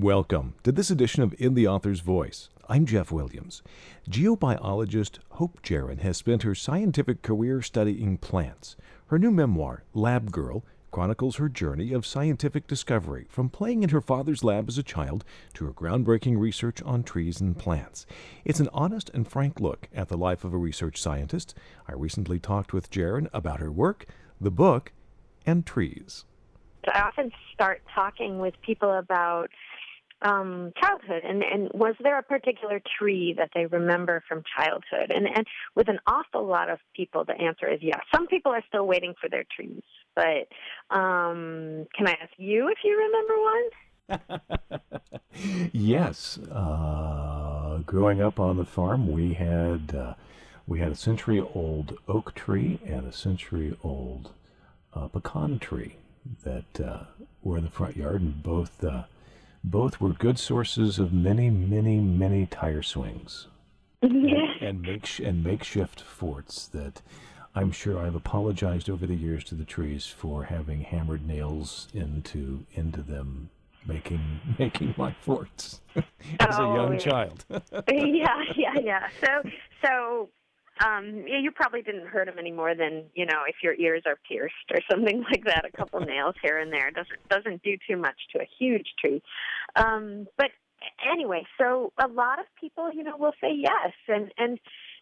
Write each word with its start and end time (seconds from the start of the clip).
Welcome 0.00 0.54
to 0.62 0.70
this 0.70 0.90
edition 0.90 1.24
of 1.24 1.34
In 1.38 1.54
the 1.54 1.66
Author's 1.66 1.98
Voice. 1.98 2.50
I'm 2.68 2.86
Jeff 2.86 3.10
Williams. 3.10 3.64
Geobiologist 4.08 5.18
Hope 5.30 5.60
Jahren 5.60 5.98
has 6.02 6.16
spent 6.16 6.44
her 6.44 6.54
scientific 6.54 7.20
career 7.20 7.62
studying 7.62 8.16
plants. 8.16 8.76
Her 9.08 9.18
new 9.18 9.32
memoir, 9.32 9.82
Lab 9.94 10.30
Girl, 10.30 10.64
chronicles 10.92 11.36
her 11.36 11.48
journey 11.48 11.92
of 11.92 12.06
scientific 12.06 12.68
discovery 12.68 13.26
from 13.28 13.48
playing 13.48 13.82
in 13.82 13.88
her 13.88 14.00
father's 14.00 14.44
lab 14.44 14.68
as 14.68 14.78
a 14.78 14.84
child 14.84 15.24
to 15.54 15.64
her 15.66 15.72
groundbreaking 15.72 16.38
research 16.38 16.80
on 16.82 17.02
trees 17.02 17.40
and 17.40 17.58
plants. 17.58 18.06
It's 18.44 18.60
an 18.60 18.68
honest 18.72 19.10
and 19.12 19.26
frank 19.26 19.58
look 19.58 19.88
at 19.92 20.06
the 20.06 20.16
life 20.16 20.44
of 20.44 20.54
a 20.54 20.58
research 20.58 21.02
scientist. 21.02 21.56
I 21.88 21.94
recently 21.94 22.38
talked 22.38 22.72
with 22.72 22.92
Jahren 22.92 23.28
about 23.32 23.58
her 23.58 23.72
work, 23.72 24.06
the 24.40 24.52
book, 24.52 24.92
and 25.44 25.66
trees. 25.66 26.24
I 26.94 27.00
often 27.00 27.32
start 27.52 27.82
talking 27.92 28.38
with 28.38 28.54
people 28.62 28.92
about 28.92 29.50
um, 30.22 30.72
childhood, 30.80 31.22
and, 31.24 31.42
and 31.42 31.70
was 31.72 31.94
there 32.02 32.18
a 32.18 32.22
particular 32.22 32.80
tree 32.98 33.34
that 33.36 33.50
they 33.54 33.66
remember 33.66 34.22
from 34.28 34.42
childhood? 34.56 35.10
And, 35.10 35.26
and 35.26 35.46
with 35.74 35.88
an 35.88 36.00
awful 36.06 36.46
lot 36.46 36.68
of 36.68 36.78
people, 36.94 37.24
the 37.24 37.34
answer 37.34 37.68
is 37.68 37.78
yes. 37.82 38.00
Some 38.12 38.26
people 38.26 38.52
are 38.52 38.62
still 38.68 38.86
waiting 38.86 39.14
for 39.20 39.28
their 39.28 39.44
trees, 39.54 39.82
but 40.14 40.48
um, 40.90 41.86
can 41.96 42.06
I 42.06 42.12
ask 42.20 42.32
you 42.36 42.68
if 42.68 42.78
you 42.84 42.98
remember 42.98 43.34
one? 43.42 43.70
yes. 45.72 46.38
Uh, 46.50 47.78
growing 47.86 48.20
up 48.20 48.40
on 48.40 48.56
the 48.56 48.64
farm, 48.64 49.12
we 49.12 49.34
had 49.34 49.94
uh, 49.94 50.14
we 50.66 50.80
had 50.80 50.92
a 50.92 50.96
century-old 50.96 51.98
oak 52.08 52.34
tree 52.34 52.78
and 52.84 53.06
a 53.06 53.12
century-old 53.12 54.32
uh, 54.94 55.08
pecan 55.08 55.58
tree 55.58 55.96
that 56.44 56.80
uh, 56.80 57.04
were 57.42 57.58
in 57.58 57.64
the 57.64 57.70
front 57.70 57.96
yard, 57.96 58.20
and 58.20 58.42
both 58.42 58.82
uh, 58.82 59.04
both 59.64 60.00
were 60.00 60.12
good 60.12 60.38
sources 60.38 60.98
of 60.98 61.12
many, 61.12 61.50
many, 61.50 61.98
many 61.98 62.46
tire 62.46 62.82
swings 62.82 63.48
and, 64.02 64.26
and, 64.60 64.82
make, 64.82 65.18
and 65.18 65.42
makeshift 65.42 66.00
forts 66.00 66.66
that 66.68 67.02
I'm 67.54 67.72
sure 67.72 67.98
I've 67.98 68.14
apologized 68.14 68.88
over 68.88 69.06
the 69.06 69.14
years 69.14 69.42
to 69.44 69.54
the 69.54 69.64
trees 69.64 70.06
for 70.06 70.44
having 70.44 70.82
hammered 70.82 71.26
nails 71.26 71.88
into 71.92 72.64
into 72.74 73.02
them 73.02 73.50
making 73.86 74.40
making 74.58 74.94
my 74.96 75.12
forts 75.20 75.80
as 75.96 76.58
oh, 76.58 76.72
a 76.72 76.76
young 76.76 76.88
oh, 76.88 76.92
yeah. 76.92 76.98
child. 76.98 77.44
yeah, 77.88 78.44
yeah, 78.56 78.78
yeah. 78.80 79.08
So 79.20 79.50
so 79.84 80.28
um, 80.84 81.24
you 81.26 81.50
probably 81.50 81.82
didn't 81.82 82.06
hurt 82.06 82.28
him 82.28 82.38
any 82.38 82.52
more 82.52 82.74
than 82.74 83.04
you 83.14 83.26
know 83.26 83.42
if 83.48 83.56
your 83.62 83.74
ears 83.74 84.02
are 84.06 84.18
pierced 84.28 84.54
or 84.70 84.78
something 84.90 85.24
like 85.30 85.44
that. 85.44 85.64
A 85.64 85.76
couple 85.76 86.00
nails 86.06 86.34
here 86.42 86.58
and 86.58 86.72
there 86.72 86.90
doesn't 86.90 87.28
doesn't 87.28 87.62
do 87.62 87.76
too 87.88 87.96
much 87.96 88.16
to 88.32 88.40
a 88.40 88.48
huge 88.58 88.86
tree. 89.00 89.22
Um, 89.76 90.26
but 90.36 90.50
anyway, 91.10 91.44
so 91.58 91.92
a 92.02 92.08
lot 92.08 92.38
of 92.38 92.46
people, 92.60 92.90
you 92.92 93.02
know, 93.02 93.16
will 93.16 93.34
say 93.40 93.52
yes, 93.54 93.92
and 94.08 94.32
and 94.38 94.58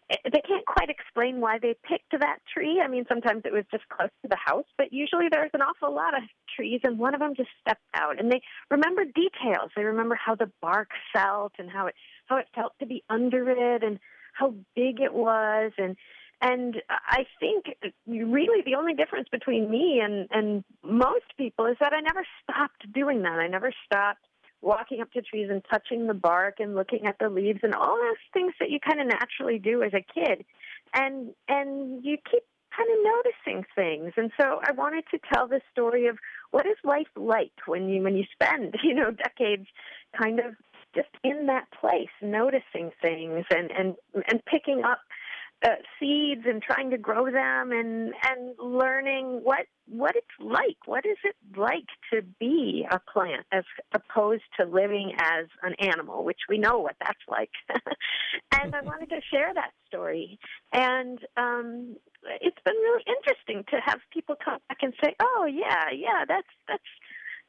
they 0.09 0.41
can't 0.47 0.65
quite 0.65 0.89
explain 0.89 1.41
why 1.41 1.59
they 1.59 1.75
picked 1.83 2.11
that 2.11 2.39
tree. 2.53 2.81
I 2.83 2.87
mean, 2.87 3.05
sometimes 3.09 3.41
it 3.43 3.51
was 3.51 3.65
just 3.71 3.87
close 3.89 4.09
to 4.21 4.29
the 4.29 4.37
house, 4.37 4.65
but 4.77 4.93
usually 4.93 5.25
there's 5.29 5.51
an 5.53 5.61
awful 5.61 5.93
lot 5.93 6.15
of 6.15 6.23
trees, 6.55 6.79
and 6.83 6.97
one 6.97 7.13
of 7.13 7.19
them 7.19 7.33
just 7.35 7.49
stepped 7.61 7.83
out. 7.93 8.19
And 8.19 8.31
they 8.31 8.41
remember 8.71 9.03
details. 9.03 9.71
They 9.75 9.83
remember 9.83 10.15
how 10.15 10.35
the 10.35 10.49
bark 10.61 10.89
felt 11.13 11.53
and 11.59 11.69
how 11.69 11.87
it 11.87 11.95
how 12.27 12.37
it 12.37 12.47
felt 12.55 12.73
to 12.79 12.85
be 12.85 13.03
under 13.09 13.49
it, 13.49 13.83
and 13.83 13.99
how 14.37 14.53
big 14.75 14.99
it 14.99 15.13
was 15.13 15.71
and 15.77 15.95
and 16.39 16.75
I 16.89 17.25
think 17.39 17.65
really 18.05 18.61
the 18.63 18.75
only 18.75 18.93
difference 18.93 19.27
between 19.31 19.69
me 19.71 20.01
and 20.03 20.27
and 20.31 20.63
most 20.83 21.25
people 21.37 21.65
is 21.65 21.77
that 21.79 21.93
I 21.93 22.01
never 22.01 22.23
stopped 22.43 22.91
doing 22.93 23.23
that. 23.23 23.39
I 23.39 23.47
never 23.47 23.73
stopped 23.85 24.21
walking 24.61 25.01
up 25.01 25.11
to 25.13 25.21
trees 25.21 25.49
and 25.49 25.63
touching 25.71 26.07
the 26.07 26.13
bark 26.13 26.55
and 26.59 26.75
looking 26.75 27.05
at 27.05 27.17
the 27.19 27.29
leaves 27.29 27.59
and 27.63 27.73
all 27.73 27.97
those 27.97 28.21
things 28.33 28.53
that 28.59 28.69
you 28.69 28.79
kind 28.79 29.01
of 29.01 29.07
naturally 29.07 29.59
do 29.59 29.81
as 29.81 29.93
a 29.93 30.05
kid. 30.13 30.45
And 30.93 31.33
and 31.47 32.05
you 32.05 32.17
keep 32.29 32.43
kind 32.75 32.89
of 32.91 32.97
noticing 33.03 33.65
things. 33.75 34.13
And 34.17 34.31
so 34.39 34.59
I 34.63 34.71
wanted 34.71 35.05
to 35.11 35.19
tell 35.33 35.47
the 35.47 35.61
story 35.71 36.07
of 36.07 36.17
what 36.51 36.65
is 36.67 36.77
life 36.83 37.07
like 37.15 37.51
when 37.65 37.89
you 37.89 38.03
when 38.03 38.15
you 38.15 38.25
spend, 38.31 38.75
you 38.83 38.93
know, 38.93 39.11
decades 39.11 39.67
kind 40.19 40.39
of 40.39 40.55
just 40.97 41.09
in 41.23 41.45
that 41.45 41.65
place, 41.79 42.09
noticing 42.21 42.91
things 43.01 43.45
and 43.51 43.71
and 43.71 43.95
and 44.13 44.43
picking 44.45 44.83
up 44.83 44.99
uh, 45.65 45.69
seeds 45.99 46.41
and 46.45 46.61
trying 46.61 46.89
to 46.91 46.97
grow 46.97 47.25
them 47.25 47.71
and 47.71 48.13
and 48.29 48.55
learning 48.59 49.41
what 49.43 49.65
what 49.87 50.15
it's 50.15 50.27
like. 50.39 50.77
What 50.85 51.05
is 51.05 51.17
it 51.23 51.35
like 51.55 51.87
to 52.13 52.21
be 52.39 52.85
a 52.89 52.99
plant 53.11 53.45
as 53.51 53.63
opposed 53.93 54.43
to 54.59 54.65
living 54.65 55.13
as 55.19 55.45
an 55.63 55.73
animal, 55.79 56.23
which 56.23 56.41
we 56.49 56.57
know 56.57 56.79
what 56.79 56.95
that's 56.99 57.25
like. 57.27 57.51
and 58.53 58.75
I 58.75 58.81
wanted 58.81 59.09
to 59.09 59.21
share 59.31 59.53
that 59.53 59.71
story. 59.87 60.37
And 60.73 61.19
um, 61.37 61.95
it's 62.41 62.61
been 62.65 62.75
really 62.75 63.03
interesting 63.07 63.63
to 63.69 63.81
have 63.83 63.99
people 64.13 64.35
come 64.43 64.59
back 64.67 64.79
and 64.81 64.93
say, 65.03 65.15
"Oh 65.19 65.47
yeah, 65.51 65.89
yeah, 65.95 66.25
that's 66.27 66.47
that's." 66.67 66.83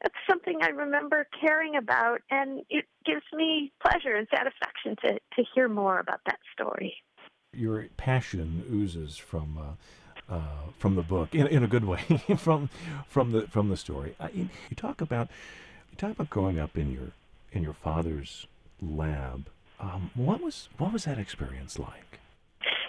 That's 0.01 0.15
something 0.29 0.59
I 0.61 0.69
remember 0.69 1.27
caring 1.41 1.75
about, 1.75 2.21
and 2.31 2.61
it 2.69 2.85
gives 3.05 3.23
me 3.33 3.71
pleasure 3.81 4.15
and 4.15 4.27
satisfaction 4.33 4.95
to, 5.03 5.13
to 5.13 5.49
hear 5.53 5.67
more 5.67 5.99
about 5.99 6.21
that 6.25 6.39
story. 6.53 6.95
Your 7.53 7.87
passion 7.97 8.63
oozes 8.71 9.17
from 9.17 9.57
uh, 9.57 10.33
uh, 10.33 10.71
from 10.77 10.95
the 10.95 11.01
book 11.01 11.33
in, 11.33 11.47
in 11.47 11.63
a 11.63 11.67
good 11.67 11.85
way 11.85 12.01
from 12.37 12.69
from 13.07 13.31
the 13.31 13.47
from 13.47 13.69
the 13.69 13.77
story. 13.77 14.15
I, 14.19 14.29
you 14.29 14.75
talk 14.75 15.01
about 15.01 15.29
you 15.91 15.97
talk 15.97 16.11
about 16.11 16.29
growing 16.29 16.59
up 16.59 16.77
in 16.77 16.91
your 16.91 17.11
in 17.51 17.63
your 17.63 17.73
father's 17.73 18.45
lab. 18.81 19.47
Um, 19.79 20.11
what 20.13 20.41
was 20.41 20.69
what 20.77 20.93
was 20.93 21.05
that 21.05 21.17
experience 21.17 21.79
like? 21.79 22.18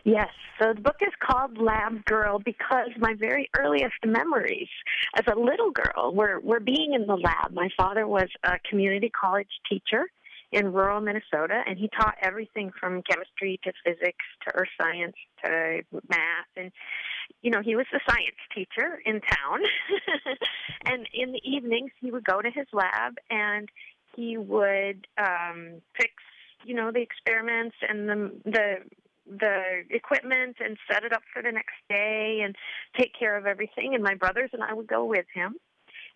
Yes. 0.04 0.28
So 0.60 0.72
the 0.72 0.80
book 0.80 0.96
is 1.00 1.12
called 1.20 1.58
Lab 1.58 2.04
Girl 2.04 2.38
because 2.38 2.88
my 2.98 3.14
very 3.18 3.50
earliest 3.58 3.94
memories 4.04 4.68
as 5.16 5.24
a 5.30 5.38
little 5.38 5.70
girl 5.70 6.14
were, 6.14 6.40
were 6.40 6.60
being 6.60 6.94
in 6.94 7.06
the 7.06 7.16
lab. 7.16 7.52
My 7.52 7.68
father 7.76 8.06
was 8.06 8.28
a 8.44 8.58
community 8.68 9.10
college 9.10 9.48
teacher 9.68 10.06
in 10.52 10.72
rural 10.72 11.00
Minnesota, 11.00 11.62
and 11.66 11.78
he 11.78 11.88
taught 11.88 12.16
everything 12.22 12.72
from 12.78 13.02
chemistry 13.02 13.60
to 13.62 13.72
physics 13.84 14.24
to 14.46 14.54
earth 14.54 14.68
science 14.80 15.14
to 15.44 15.82
math. 16.08 16.48
And, 16.56 16.72
you 17.42 17.50
know, 17.50 17.62
he 17.62 17.76
was 17.76 17.86
the 17.92 18.00
science 18.08 18.36
teacher 18.54 19.00
in 19.04 19.20
town. 19.20 19.60
and 20.86 21.06
in 21.14 21.32
the 21.32 21.40
evenings, 21.44 21.90
he 22.00 22.10
would 22.10 22.24
go 22.24 22.42
to 22.42 22.50
his 22.50 22.66
lab 22.72 23.14
and 23.30 23.68
he 24.16 24.36
would 24.36 25.06
um, 25.18 25.80
fix, 25.96 26.12
you 26.64 26.74
know, 26.74 26.90
the 26.90 27.00
experiments 27.00 27.76
and 27.88 28.08
the, 28.08 28.32
the 28.44 28.74
the 29.38 29.84
equipment 29.90 30.56
and 30.64 30.76
set 30.90 31.04
it 31.04 31.12
up 31.12 31.22
for 31.32 31.42
the 31.42 31.52
next 31.52 31.76
day 31.88 32.40
and 32.44 32.56
take 32.98 33.12
care 33.18 33.36
of 33.36 33.46
everything. 33.46 33.94
And 33.94 34.02
my 34.02 34.14
brothers 34.14 34.50
and 34.52 34.62
I 34.62 34.74
would 34.74 34.86
go 34.86 35.04
with 35.04 35.26
him. 35.34 35.56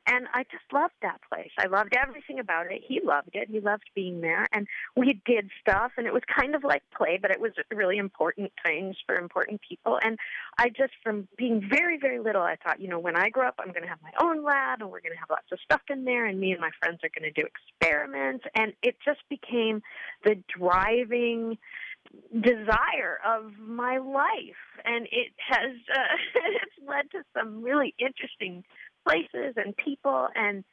And 0.06 0.26
I 0.34 0.42
just 0.42 0.64
loved 0.70 0.92
that 1.00 1.20
place. 1.32 1.50
I 1.58 1.66
loved 1.66 1.94
everything 1.96 2.38
about 2.38 2.70
it. 2.70 2.82
He 2.86 3.00
loved 3.02 3.30
it. 3.32 3.48
He 3.50 3.60
loved 3.60 3.84
being 3.94 4.20
there. 4.20 4.46
And 4.52 4.66
we 4.94 5.22
did 5.24 5.48
stuff, 5.62 5.92
and 5.96 6.06
it 6.06 6.12
was 6.12 6.22
kind 6.28 6.54
of 6.54 6.62
like 6.62 6.82
play, 6.94 7.18
but 7.20 7.30
it 7.30 7.40
was 7.40 7.52
really 7.72 7.96
important 7.96 8.52
things 8.66 8.96
for 9.06 9.14
important 9.14 9.62
people. 9.66 9.98
And 10.02 10.18
I 10.58 10.68
just, 10.68 10.92
from 11.02 11.26
being 11.38 11.66
very, 11.70 11.98
very 11.98 12.18
little, 12.18 12.42
I 12.42 12.56
thought, 12.62 12.82
you 12.82 12.88
know, 12.88 12.98
when 12.98 13.16
I 13.16 13.30
grow 13.30 13.48
up, 13.48 13.54
I'm 13.58 13.72
going 13.72 13.82
to 13.82 13.88
have 13.88 14.02
my 14.02 14.12
own 14.20 14.44
lab, 14.44 14.82
and 14.82 14.90
we're 14.90 15.00
going 15.00 15.14
to 15.14 15.20
have 15.20 15.30
lots 15.30 15.50
of 15.52 15.58
stuff 15.64 15.80
in 15.88 16.04
there, 16.04 16.26
and 16.26 16.38
me 16.38 16.52
and 16.52 16.60
my 16.60 16.70
friends 16.80 17.00
are 17.02 17.10
going 17.18 17.32
to 17.32 17.40
do 17.40 17.46
experiments. 17.46 18.44
And 18.54 18.74
it 18.82 18.96
just 19.02 19.20
became 19.30 19.80
the 20.22 20.36
driving 20.58 21.56
desire 22.32 23.18
of 23.24 23.52
my 23.58 23.98
life. 23.98 24.62
And 24.84 25.06
it 25.06 25.32
has 25.48 25.72
uh, 25.92 26.16
it's 26.34 26.88
led 26.88 27.10
to 27.12 27.22
some 27.36 27.62
really 27.62 27.94
interesting 27.98 28.64
places 29.06 29.54
and 29.56 29.76
people 29.76 30.28
and 30.34 30.64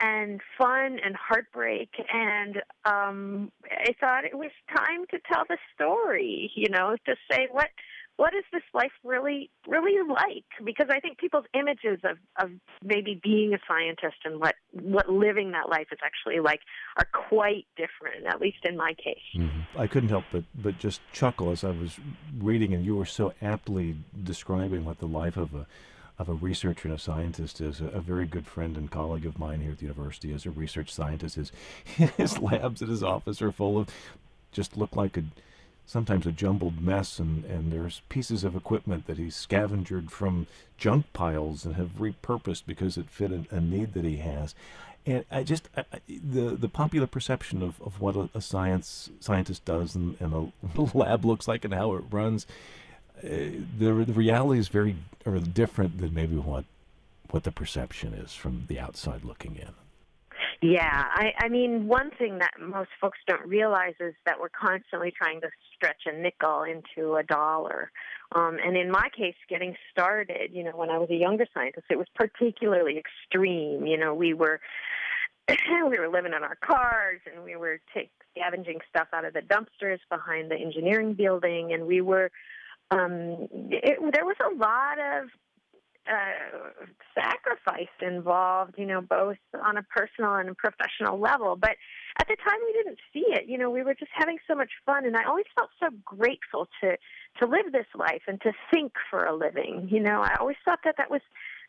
and 0.00 0.40
fun 0.58 0.98
and 1.04 1.14
heartbreak. 1.16 1.90
And 2.12 2.56
um 2.84 3.52
I 3.70 3.94
thought 4.00 4.24
it 4.24 4.36
was 4.36 4.50
time 4.74 5.06
to 5.10 5.18
tell 5.32 5.44
the 5.48 5.58
story 5.74 6.50
you 6.54 6.68
know 6.70 6.96
to 7.06 7.14
say 7.30 7.48
what 7.50 7.68
what 8.16 8.34
is 8.34 8.44
this 8.52 8.62
life 8.74 8.92
really 9.04 9.50
really 9.66 10.08
like? 10.08 10.44
Because 10.64 10.88
I 10.90 11.00
think 11.00 11.18
people's 11.18 11.46
images 11.54 12.00
of, 12.04 12.18
of 12.40 12.50
maybe 12.82 13.18
being 13.22 13.54
a 13.54 13.58
scientist 13.66 14.16
and 14.24 14.40
what 14.40 14.54
what 14.72 15.08
living 15.08 15.52
that 15.52 15.68
life 15.68 15.88
is 15.92 15.98
actually 16.04 16.40
like 16.40 16.60
are 16.98 17.06
quite 17.28 17.66
different, 17.76 18.26
at 18.26 18.40
least 18.40 18.58
in 18.64 18.76
my 18.76 18.94
case. 18.94 19.16
Mm-hmm. 19.36 19.78
I 19.78 19.86
couldn't 19.86 20.10
help 20.10 20.24
but 20.32 20.44
but 20.54 20.78
just 20.78 21.00
chuckle 21.12 21.50
as 21.50 21.64
I 21.64 21.70
was 21.70 21.98
reading, 22.38 22.74
and 22.74 22.84
you 22.84 22.96
were 22.96 23.06
so 23.06 23.32
aptly 23.40 23.96
describing 24.22 24.84
what 24.84 24.98
the 24.98 25.06
life 25.06 25.36
of 25.36 25.54
a 25.54 25.66
of 26.18 26.28
a 26.28 26.34
researcher 26.34 26.88
and 26.88 26.96
a 26.96 27.00
scientist 27.00 27.60
is. 27.60 27.80
A, 27.80 27.86
a, 27.86 28.00
very 28.00 28.26
good 28.26 28.46
friend 28.46 28.76
and 28.76 28.90
colleague 28.90 29.26
of 29.26 29.38
mine 29.38 29.60
here 29.60 29.72
at 29.72 29.78
the 29.78 29.84
university 29.84 30.32
as 30.32 30.44
a 30.44 30.50
research 30.50 30.92
scientist. 30.92 31.36
His, 31.36 31.52
his 32.16 32.38
labs 32.38 32.82
at 32.82 32.88
his 32.88 33.02
office 33.02 33.40
are 33.42 33.50
full 33.50 33.78
of 33.78 33.88
just 34.52 34.76
look 34.76 34.94
like 34.94 35.16
a 35.16 35.24
sometimes 35.86 36.26
a 36.26 36.32
jumbled 36.32 36.80
mess, 36.80 37.18
and, 37.18 37.44
and 37.44 37.72
there's 37.72 38.02
pieces 38.08 38.44
of 38.44 38.56
equipment 38.56 39.06
that 39.06 39.18
he's 39.18 39.36
scavenged 39.36 40.10
from 40.10 40.46
junk 40.78 41.06
piles 41.12 41.64
and 41.64 41.76
have 41.76 41.98
repurposed 41.98 42.62
because 42.66 42.96
it 42.96 43.10
fit 43.10 43.30
a, 43.32 43.44
a 43.50 43.60
need 43.60 43.94
that 43.94 44.04
he 44.04 44.16
has. 44.16 44.54
And 45.04 45.24
I 45.30 45.42
just 45.42 45.68
I, 45.76 45.84
the 46.08 46.50
the 46.50 46.68
popular 46.68 47.08
perception 47.08 47.60
of, 47.60 47.80
of 47.82 48.00
what 48.00 48.14
a, 48.14 48.28
a 48.34 48.40
science 48.40 49.10
scientist 49.18 49.64
does 49.64 49.96
and, 49.96 50.16
and 50.20 50.52
a 50.76 50.80
lab 50.96 51.24
looks 51.24 51.48
like 51.48 51.64
and 51.64 51.74
how 51.74 51.94
it 51.94 52.04
runs, 52.10 52.46
uh, 53.18 53.28
the 53.78 54.04
the 54.06 54.12
reality 54.12 54.60
is 54.60 54.68
very 54.68 54.96
or 55.26 55.38
different 55.38 55.98
than 55.98 56.14
maybe 56.14 56.36
what 56.36 56.64
what 57.30 57.44
the 57.44 57.52
perception 57.52 58.14
is 58.14 58.32
from 58.32 58.64
the 58.68 58.78
outside 58.78 59.24
looking 59.24 59.56
in. 59.56 59.81
Yeah, 60.62 61.06
I, 61.12 61.32
I 61.40 61.48
mean, 61.48 61.88
one 61.88 62.10
thing 62.16 62.38
that 62.38 62.52
most 62.60 62.90
folks 63.00 63.18
don't 63.26 63.44
realize 63.48 63.94
is 63.98 64.14
that 64.26 64.38
we're 64.38 64.48
constantly 64.48 65.10
trying 65.10 65.40
to 65.40 65.48
stretch 65.74 66.02
a 66.06 66.16
nickel 66.16 66.62
into 66.62 67.16
a 67.16 67.24
dollar. 67.24 67.90
Um, 68.30 68.58
and 68.64 68.76
in 68.76 68.88
my 68.88 69.08
case, 69.16 69.34
getting 69.48 69.74
started, 69.90 70.52
you 70.52 70.62
know, 70.62 70.70
when 70.70 70.88
I 70.88 70.98
was 70.98 71.10
a 71.10 71.16
younger 71.16 71.46
scientist, 71.52 71.86
it 71.90 71.98
was 71.98 72.06
particularly 72.14 72.96
extreme. 72.96 73.88
You 73.88 73.98
know, 73.98 74.14
we 74.14 74.34
were 74.34 74.60
we 75.48 75.98
were 75.98 76.08
living 76.08 76.32
in 76.32 76.44
our 76.44 76.56
cars 76.64 77.20
and 77.34 77.42
we 77.42 77.56
were 77.56 77.80
take, 77.92 78.12
scavenging 78.30 78.78
stuff 78.88 79.08
out 79.12 79.24
of 79.24 79.34
the 79.34 79.40
dumpsters 79.42 79.98
behind 80.08 80.48
the 80.48 80.56
engineering 80.56 81.14
building, 81.14 81.72
and 81.72 81.88
we 81.88 82.00
were 82.02 82.30
um, 82.92 83.48
it, 83.50 83.98
there 84.12 84.24
was 84.24 84.36
a 84.48 84.54
lot 84.54 84.98
of 85.00 85.28
uh, 86.10 86.84
sacrifice 87.14 87.92
involved, 88.00 88.74
you 88.76 88.86
know, 88.86 89.00
both 89.00 89.36
on 89.64 89.76
a 89.76 89.82
personal 89.84 90.34
and 90.34 90.56
professional 90.56 91.18
level. 91.18 91.56
But 91.56 91.76
at 92.20 92.28
the 92.28 92.36
time, 92.36 92.58
we 92.66 92.72
didn't 92.72 92.98
see 93.12 93.24
it. 93.28 93.48
You 93.48 93.58
know, 93.58 93.70
we 93.70 93.82
were 93.82 93.94
just 93.94 94.10
having 94.14 94.38
so 94.48 94.54
much 94.54 94.70
fun, 94.84 95.06
and 95.06 95.16
I 95.16 95.24
always 95.24 95.46
felt 95.56 95.70
so 95.80 95.88
grateful 96.04 96.68
to 96.82 96.96
to 97.40 97.46
live 97.46 97.72
this 97.72 97.86
life 97.94 98.22
and 98.26 98.40
to 98.42 98.52
think 98.72 98.92
for 99.10 99.24
a 99.24 99.34
living. 99.34 99.88
You 99.90 100.00
know, 100.00 100.20
I 100.20 100.36
always 100.38 100.56
thought 100.64 100.80
that 100.84 100.96
that 100.98 101.10
was 101.10 101.22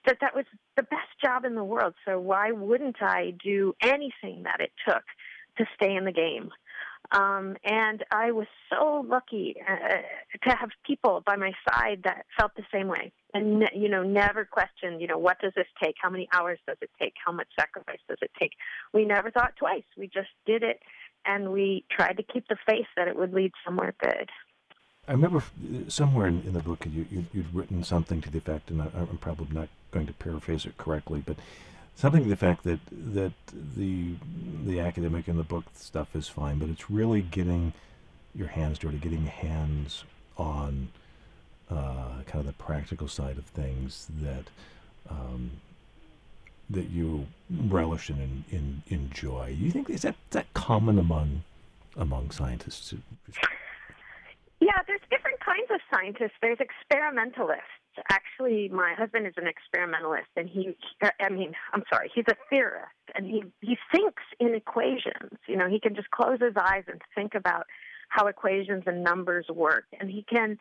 that 0.06 0.18
that 0.22 0.36
was 0.36 0.46
the 0.76 0.84
best 0.84 1.14
job 1.24 1.46
in 1.46 1.56
the 1.56 1.64
world. 1.64 1.94
So 2.06 2.20
why 2.20 2.52
wouldn't 2.52 3.02
I 3.02 3.34
do 3.44 3.74
anything 3.82 4.44
that 4.44 4.60
it 4.60 4.72
took 4.88 5.04
to 5.58 5.66
stay 5.76 5.96
in 5.96 6.06
the 6.06 6.12
game? 6.12 6.50
Um, 7.12 7.58
and 7.64 8.04
I 8.12 8.32
was 8.32 8.48
so 8.72 9.06
lucky 9.08 9.56
uh, 9.70 9.98
to 10.50 10.56
have 10.56 10.70
people 10.86 11.22
by 11.26 11.36
my 11.36 11.52
side 11.70 12.02
that 12.06 12.26
felt 12.40 12.56
the 12.56 12.64
same 12.74 12.88
way, 12.88 13.12
and 13.34 13.64
you 13.76 13.90
know, 13.90 14.04
never 14.04 14.46
questioned. 14.46 15.02
You 15.02 15.08
know, 15.08 15.18
what 15.18 15.40
does 15.40 15.52
this 15.56 15.68
take? 15.82 15.96
How 16.02 16.10
many 16.10 16.28
hours 16.34 16.60
does 16.68 16.78
it 16.82 16.90
take? 17.00 17.14
How 17.24 17.32
much 17.32 17.48
sacrifice 17.60 18.00
does 18.08 18.18
it 18.22 18.32
take? 18.40 18.54
We 18.94 19.06
never 19.06 19.30
thought 19.30 19.56
twice. 19.58 19.84
We 19.98 20.08
just 20.08 20.30
did 20.46 20.64
it, 20.64 20.80
and 21.26 21.52
we 21.52 21.86
tried 21.92 22.18
to 22.18 22.24
keep 22.24 22.48
the 22.48 22.58
faith 22.68 22.88
that 22.96 23.08
it 23.08 23.16
would 23.16 23.34
lead 23.34 23.52
somewhere 23.66 23.94
good. 24.02 24.30
I 25.08 25.12
remember 25.12 25.44
somewhere 25.90 26.28
in, 26.28 26.42
in 26.44 26.54
the 26.54 26.62
book 26.62 26.86
you, 26.90 27.06
you, 27.12 27.26
would 27.34 27.54
written 27.54 27.84
something 27.84 28.22
to 28.22 28.32
the 28.32 28.38
effect, 28.38 28.72
and 28.72 28.82
I, 28.82 28.88
I'm 28.96 29.18
probably 29.18 29.54
not 29.54 29.68
going 29.92 30.08
to 30.08 30.14
paraphrase 30.14 30.66
it 30.66 30.78
correctly, 30.78 31.22
but 31.26 31.36
something 31.96 32.24
to 32.24 32.30
the 32.30 32.36
fact 32.36 32.64
that 32.64 32.80
that 32.92 33.34
the 33.76 34.16
the 34.66 34.80
academic 34.80 35.28
and 35.28 35.40
the 35.40 35.44
book 35.44 35.66
stuff 35.76 36.16
is 36.16 36.28
fine, 36.28 36.60
but 36.60 36.70
it's 36.70 36.90
really 36.90 37.22
getting 37.22 37.74
your 38.36 38.48
hands 38.48 38.80
dirty, 38.80 38.98
getting 38.98 39.26
hands 39.26 40.04
on 40.38 40.90
uh, 41.70 42.24
kind 42.26 42.40
of 42.40 42.46
the 42.46 42.54
practical 42.54 43.08
side 43.08 43.38
of 43.38 43.46
things 43.46 44.08
that 44.22 44.46
um, 45.10 45.52
that 46.70 46.90
you 46.90 47.28
relish 47.50 48.10
and 48.10 48.44
in, 48.52 48.84
enjoy. 48.88 49.56
You 49.58 49.72
think 49.72 49.90
is 49.90 50.02
that 50.02 50.16
is 50.16 50.32
that 50.32 50.54
common 50.54 50.98
among 50.98 51.44
among 51.96 52.32
scientists? 52.32 52.94
Yeah, 54.60 54.72
there's 54.88 55.02
kinds 55.44 55.70
of 55.72 55.80
scientists. 55.92 56.38
There's 56.42 56.60
experimentalists 56.60 57.84
actually 58.10 58.70
my 58.70 58.94
husband 58.98 59.28
is 59.28 59.34
an 59.38 59.48
experimentalist 59.48 60.30
and 60.36 60.50
he 60.50 60.76
i 61.22 61.30
mean 61.30 61.54
i'm 61.74 61.84
sorry 61.92 62.10
he's 62.14 62.26
a 62.30 62.36
theorist 62.50 62.88
and 63.16 63.26
he 63.26 63.44
he 63.62 63.78
thinks 63.92 64.24
in 64.40 64.56
equations 64.56 65.38
you 65.48 65.56
know 65.56 65.70
he 65.70 65.80
can 65.80 65.96
just 65.96 66.10
close 66.12 66.40
his 66.40 66.56
eyes 66.58 66.84
and 66.88 67.02
think 67.16 67.36
about 67.36 67.66
how 68.10 68.28
equations 68.28 68.84
and 68.86 69.04
numbers 69.04 69.46
work 69.54 69.86
and 70.00 70.10
he 70.10 70.24
can 70.24 70.58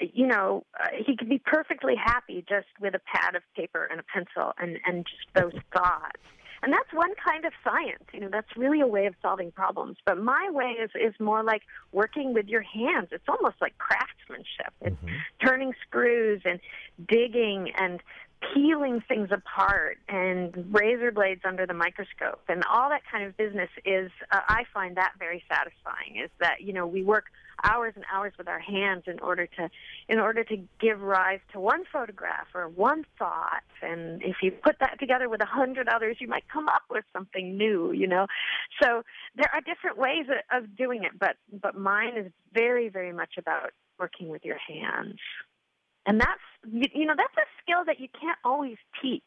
you 0.00 0.26
know 0.26 0.64
uh, 0.80 0.88
he 1.04 1.16
can 1.16 1.28
be 1.28 1.40
perfectly 1.44 1.94
happy 1.96 2.44
just 2.48 2.66
with 2.80 2.94
a 2.94 3.00
pad 3.12 3.34
of 3.34 3.42
paper 3.56 3.88
and 3.90 4.00
a 4.00 4.04
pencil 4.04 4.52
and 4.58 4.78
and 4.86 5.06
just 5.06 5.26
those 5.34 5.60
thoughts 5.72 6.20
and 6.62 6.72
that's 6.72 6.92
one 6.92 7.12
kind 7.24 7.44
of 7.44 7.52
science. 7.62 8.04
You 8.12 8.20
know, 8.20 8.28
that's 8.30 8.56
really 8.56 8.80
a 8.80 8.86
way 8.86 9.06
of 9.06 9.14
solving 9.22 9.50
problems. 9.52 9.96
But 10.04 10.18
my 10.18 10.48
way 10.50 10.76
is, 10.82 10.90
is 10.94 11.14
more 11.20 11.42
like 11.42 11.62
working 11.92 12.34
with 12.34 12.48
your 12.48 12.62
hands. 12.62 13.08
It's 13.12 13.28
almost 13.28 13.56
like 13.60 13.76
craftsmanship. 13.78 14.72
It's 14.80 14.96
mm-hmm. 14.96 15.46
turning 15.46 15.72
screws 15.86 16.42
and 16.44 16.60
digging 17.06 17.72
and 17.76 18.00
peeling 18.54 19.02
things 19.08 19.30
apart 19.32 19.98
and 20.08 20.72
razor 20.72 21.10
blades 21.10 21.40
under 21.44 21.66
the 21.66 21.74
microscope 21.74 22.42
and 22.48 22.62
all 22.70 22.88
that 22.88 23.02
kind 23.10 23.24
of 23.24 23.36
business 23.36 23.68
is 23.84 24.10
uh, 24.30 24.40
I 24.48 24.62
find 24.72 24.96
that 24.96 25.12
very 25.18 25.42
satisfying 25.48 26.22
is 26.22 26.30
that 26.40 26.60
you 26.60 26.72
know 26.72 26.86
we 26.86 27.02
work 27.02 27.24
hours 27.64 27.92
and 27.96 28.04
hours 28.12 28.32
with 28.38 28.48
our 28.48 28.60
hands 28.60 29.04
in 29.06 29.18
order 29.20 29.46
to 29.46 29.68
in 30.08 30.18
order 30.18 30.44
to 30.44 30.56
give 30.80 31.00
rise 31.00 31.40
to 31.52 31.60
one 31.60 31.82
photograph 31.92 32.46
or 32.54 32.68
one 32.68 33.04
thought. 33.18 33.64
And 33.82 34.22
if 34.22 34.36
you 34.42 34.52
put 34.52 34.76
that 34.80 34.98
together 35.00 35.28
with 35.28 35.42
a 35.42 35.46
hundred 35.46 35.88
others 35.88 36.18
you 36.20 36.28
might 36.28 36.44
come 36.52 36.68
up 36.68 36.82
with 36.90 37.04
something 37.12 37.56
new 37.56 37.92
you 37.92 38.06
know? 38.06 38.26
So 38.80 39.02
there 39.36 39.50
are 39.52 39.60
different 39.60 39.98
ways 39.98 40.26
of 40.52 40.76
doing 40.76 41.04
it 41.04 41.18
but 41.18 41.36
but 41.60 41.76
mine 41.76 42.16
is 42.16 42.30
very 42.52 42.88
very 42.88 43.12
much 43.12 43.34
about 43.36 43.72
working 43.98 44.28
with 44.28 44.44
your 44.44 44.58
hands 44.58 45.18
and 46.08 46.20
that's 46.20 46.40
you, 46.72 47.06
know 47.06 47.14
that's 47.16 47.36
a 47.36 47.46
skill 47.62 47.84
that 47.86 48.00
you 48.00 48.08
can't 48.20 48.38
always 48.44 48.76
teach 49.00 49.22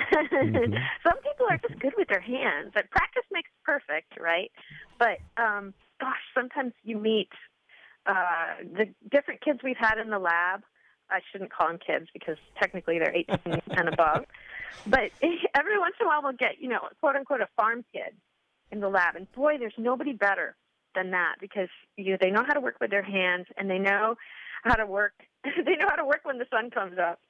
mm-hmm. 0.00 0.74
some 1.04 1.18
people 1.20 1.46
are 1.50 1.58
just 1.68 1.78
good 1.80 1.92
with 1.98 2.08
their 2.08 2.20
hands 2.20 2.72
and 2.74 2.88
practice 2.90 3.24
makes 3.30 3.50
perfect 3.64 4.18
right 4.18 4.50
but 4.98 5.18
um 5.36 5.74
gosh 6.00 6.24
sometimes 6.34 6.72
you 6.82 6.96
meet 6.96 7.28
uh, 8.06 8.54
the 8.76 8.88
different 9.10 9.40
kids 9.40 9.60
we've 9.62 9.76
had 9.78 9.98
in 9.98 10.10
the 10.10 10.18
lab. 10.18 10.62
I 11.10 11.20
shouldn't 11.30 11.52
call 11.52 11.68
them 11.68 11.78
kids 11.84 12.06
because 12.12 12.36
technically 12.58 12.98
they're 12.98 13.14
18 13.14 13.38
and 13.70 13.88
above. 13.88 14.24
But 14.86 15.10
every 15.54 15.78
once 15.78 15.94
in 16.00 16.06
a 16.06 16.08
while 16.08 16.22
we'll 16.22 16.32
get, 16.32 16.58
you 16.60 16.68
know, 16.68 16.80
quote 17.00 17.16
unquote, 17.16 17.40
a 17.40 17.48
farm 17.56 17.84
kid 17.92 18.14
in 18.70 18.80
the 18.80 18.88
lab. 18.88 19.16
And 19.16 19.30
boy, 19.32 19.58
there's 19.58 19.74
nobody 19.78 20.12
better 20.12 20.56
than 20.94 21.10
that 21.10 21.36
because 21.40 21.68
you 21.96 22.16
they 22.20 22.30
know 22.30 22.44
how 22.46 22.54
to 22.54 22.60
work 22.60 22.76
with 22.80 22.90
their 22.90 23.02
hands 23.02 23.46
and 23.56 23.68
they 23.68 23.78
know 23.78 24.16
how 24.64 24.74
to 24.74 24.86
work. 24.86 25.14
they 25.44 25.76
know 25.76 25.86
how 25.88 25.96
to 25.96 26.04
work 26.04 26.20
when 26.24 26.38
the 26.38 26.46
sun 26.50 26.70
comes 26.70 26.98
up. 26.98 27.20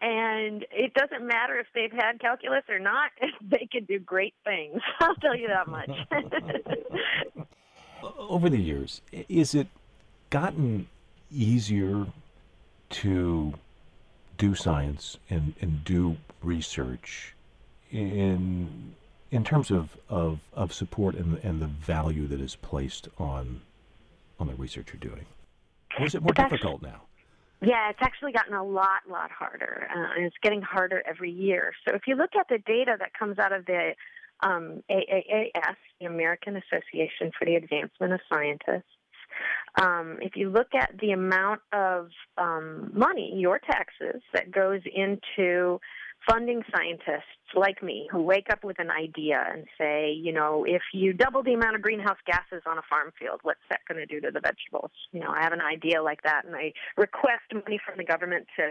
And 0.00 0.66
it 0.70 0.92
doesn't 0.92 1.26
matter 1.26 1.58
if 1.58 1.66
they've 1.74 1.92
had 1.92 2.20
calculus 2.20 2.64
or 2.68 2.78
not, 2.78 3.10
they 3.40 3.66
can 3.70 3.84
do 3.84 3.98
great 3.98 4.34
things. 4.44 4.80
I'll 5.00 5.14
tell 5.16 5.36
you 5.36 5.48
that 5.48 5.68
much. 5.68 5.90
Over 8.18 8.50
the 8.50 8.60
years, 8.60 9.00
is 9.10 9.54
it 9.54 9.68
gotten 10.30 10.88
easier 11.32 12.06
to 12.90 13.54
do 14.38 14.54
science 14.54 15.16
and, 15.30 15.54
and 15.60 15.82
do 15.82 16.18
research 16.42 17.34
in 17.90 18.94
in 19.30 19.44
terms 19.44 19.70
of, 19.70 19.96
of, 20.08 20.40
of 20.52 20.72
support 20.72 21.14
and, 21.14 21.38
and 21.42 21.60
the 21.60 21.66
value 21.66 22.26
that 22.28 22.40
is 22.40 22.56
placed 22.56 23.08
on 23.18 23.62
on 24.38 24.46
the 24.46 24.54
research 24.54 24.88
you're 24.92 25.10
doing? 25.10 25.26
Or 25.98 26.06
is 26.06 26.14
it 26.14 26.22
more 26.22 26.32
it's 26.32 26.42
difficult 26.42 26.82
actually, 26.84 26.90
now? 26.90 27.02
Yeah, 27.62 27.88
it's 27.90 27.98
actually 28.02 28.32
gotten 28.32 28.54
a 28.54 28.62
lot, 28.62 29.08
lot 29.08 29.30
harder, 29.30 29.88
uh, 29.90 30.14
and 30.14 30.26
it's 30.26 30.36
getting 30.42 30.60
harder 30.60 31.02
every 31.06 31.30
year. 31.30 31.72
So 31.88 31.94
if 31.94 32.02
you 32.06 32.16
look 32.16 32.36
at 32.38 32.46
the 32.48 32.58
data 32.58 32.96
that 32.98 33.14
comes 33.18 33.38
out 33.38 33.52
of 33.52 33.64
the 33.64 33.94
um, 34.42 34.82
AAAS, 34.90 35.76
the 36.00 36.06
American 36.06 36.56
Association 36.56 37.32
for 37.38 37.46
the 37.46 37.54
Advancement 37.54 38.12
of 38.12 38.20
Scientists, 38.30 38.84
um, 39.80 40.18
if 40.20 40.36
you 40.36 40.50
look 40.50 40.74
at 40.74 40.92
the 41.00 41.12
amount 41.12 41.60
of 41.72 42.08
um, 42.38 42.90
money, 42.94 43.32
your 43.36 43.58
taxes, 43.58 44.22
that 44.32 44.50
goes 44.50 44.80
into 44.94 45.80
funding 46.28 46.62
scientists 46.74 47.46
like 47.54 47.82
me 47.82 48.08
who 48.10 48.22
wake 48.22 48.48
up 48.50 48.64
with 48.64 48.78
an 48.78 48.90
idea 48.90 49.44
and 49.52 49.64
say, 49.78 50.12
you 50.12 50.32
know, 50.32 50.64
if 50.66 50.82
you 50.92 51.12
double 51.12 51.42
the 51.42 51.54
amount 51.54 51.76
of 51.76 51.82
greenhouse 51.82 52.18
gases 52.26 52.62
on 52.66 52.78
a 52.78 52.82
farm 52.88 53.12
field, 53.18 53.40
what's 53.42 53.60
that 53.70 53.80
going 53.88 53.98
to 53.98 54.06
do 54.06 54.20
to 54.20 54.32
the 54.32 54.40
vegetables? 54.40 54.90
You 55.12 55.20
know, 55.20 55.30
I 55.30 55.42
have 55.42 55.52
an 55.52 55.60
idea 55.60 56.02
like 56.02 56.22
that, 56.22 56.44
and 56.44 56.54
I 56.54 56.72
request 56.96 57.44
money 57.52 57.78
from 57.84 57.96
the 57.98 58.04
government 58.04 58.46
to 58.56 58.70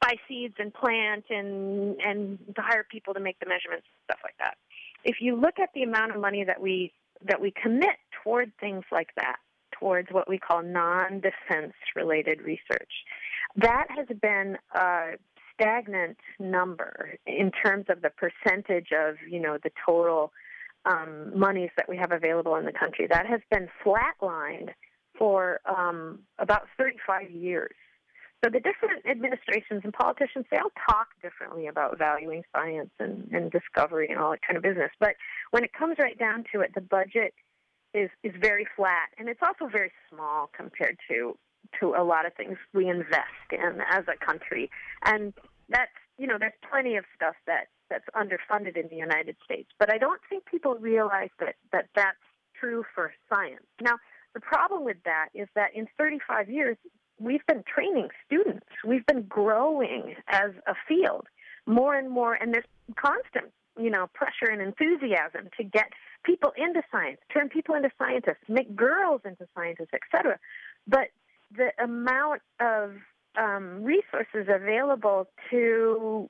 buy 0.00 0.14
seeds 0.28 0.54
and 0.58 0.72
plant 0.72 1.24
and 1.30 1.96
and 2.00 2.38
hire 2.56 2.86
people 2.90 3.14
to 3.14 3.20
make 3.20 3.38
the 3.40 3.46
measurements 3.46 3.86
and 3.86 4.04
stuff 4.04 4.20
like 4.24 4.36
that. 4.38 4.56
If 5.04 5.16
you 5.20 5.36
look 5.36 5.58
at 5.60 5.70
the 5.74 5.82
amount 5.82 6.14
of 6.14 6.20
money 6.20 6.44
that 6.44 6.60
we 6.60 6.92
that 7.26 7.40
we 7.40 7.52
commit 7.62 7.96
toward 8.22 8.52
things 8.60 8.84
like 8.92 9.08
that, 9.16 9.36
towards 9.78 10.08
what 10.10 10.28
we 10.28 10.38
call 10.38 10.62
non-defense 10.62 11.74
related 11.94 12.42
research. 12.42 12.92
That 13.56 13.86
has 13.88 14.06
been 14.20 14.56
a 14.74 15.12
stagnant 15.58 16.18
number 16.38 17.18
in 17.26 17.50
terms 17.50 17.86
of 17.88 18.02
the 18.02 18.10
percentage 18.10 18.88
of, 18.92 19.16
you 19.28 19.40
know, 19.40 19.58
the 19.62 19.70
total 19.84 20.32
um, 20.84 21.32
monies 21.36 21.70
that 21.76 21.88
we 21.88 21.96
have 21.96 22.12
available 22.12 22.54
in 22.56 22.64
the 22.64 22.72
country. 22.72 23.06
That 23.10 23.26
has 23.26 23.40
been 23.50 23.68
flatlined 23.84 24.70
for 25.18 25.60
um, 25.66 26.20
about 26.38 26.62
35 26.78 27.30
years. 27.30 27.74
So 28.44 28.50
the 28.50 28.60
different 28.60 29.06
administrations 29.10 29.80
and 29.82 29.92
politicians, 29.92 30.44
they 30.50 30.58
all 30.58 30.70
talk 30.88 31.08
differently 31.22 31.66
about 31.66 31.98
valuing 31.98 32.42
science 32.54 32.90
and, 33.00 33.28
and 33.32 33.50
discovery 33.50 34.08
and 34.10 34.18
all 34.18 34.32
that 34.32 34.42
kind 34.46 34.56
of 34.56 34.62
business. 34.62 34.90
But 35.00 35.16
when 35.50 35.64
it 35.64 35.72
comes 35.72 35.96
right 35.98 36.18
down 36.18 36.44
to 36.52 36.60
it, 36.60 36.72
the 36.74 36.82
budget 36.82 37.32
is, 37.94 38.10
is 38.22 38.32
very 38.40 38.66
flat. 38.76 39.08
And 39.18 39.28
it's 39.28 39.40
also 39.42 39.70
very 39.70 39.90
small 40.10 40.50
compared 40.54 40.98
to, 41.08 41.36
to 41.80 41.94
a 41.98 42.04
lot 42.04 42.26
of 42.26 42.34
things 42.34 42.58
we 42.74 42.88
invest 42.88 43.48
in 43.50 43.80
as 43.90 44.04
a 44.06 44.24
country. 44.24 44.70
And 45.04 45.32
that's, 45.68 45.90
you 46.18 46.26
know, 46.26 46.36
there's 46.38 46.52
plenty 46.70 46.96
of 46.96 47.04
stuff 47.14 47.34
that, 47.46 47.68
that's 47.90 48.04
underfunded 48.14 48.76
in 48.76 48.88
the 48.88 48.96
United 48.96 49.36
States. 49.44 49.68
But 49.78 49.92
I 49.92 49.98
don't 49.98 50.20
think 50.28 50.44
people 50.46 50.74
realize 50.76 51.30
that, 51.40 51.56
that 51.72 51.88
that's 51.94 52.16
true 52.58 52.84
for 52.94 53.12
science. 53.28 53.66
Now, 53.80 53.98
the 54.34 54.40
problem 54.40 54.84
with 54.84 54.98
that 55.04 55.28
is 55.34 55.48
that 55.54 55.74
in 55.74 55.86
35 55.98 56.50
years, 56.50 56.76
we've 57.18 57.44
been 57.46 57.62
training 57.72 58.08
students. 58.26 58.66
We've 58.84 59.06
been 59.06 59.22
growing 59.22 60.14
as 60.28 60.50
a 60.66 60.74
field 60.86 61.26
more 61.66 61.94
and 61.94 62.10
more, 62.10 62.34
and 62.34 62.52
there's 62.54 62.66
constant, 62.96 63.52
you 63.78 63.90
know, 63.90 64.08
pressure 64.14 64.50
and 64.50 64.62
enthusiasm 64.62 65.48
to 65.56 65.64
get 65.64 65.90
people 66.24 66.52
into 66.56 66.82
science, 66.90 67.18
turn 67.32 67.48
people 67.48 67.74
into 67.74 67.90
scientists, 67.98 68.44
make 68.48 68.74
girls 68.74 69.20
into 69.24 69.46
scientists, 69.54 69.90
etc. 69.94 70.38
But 70.86 71.08
the 71.56 71.70
amount 71.82 72.42
of 72.60 72.92
um, 73.36 73.82
resources 73.82 74.48
available 74.48 75.28
to, 75.50 76.28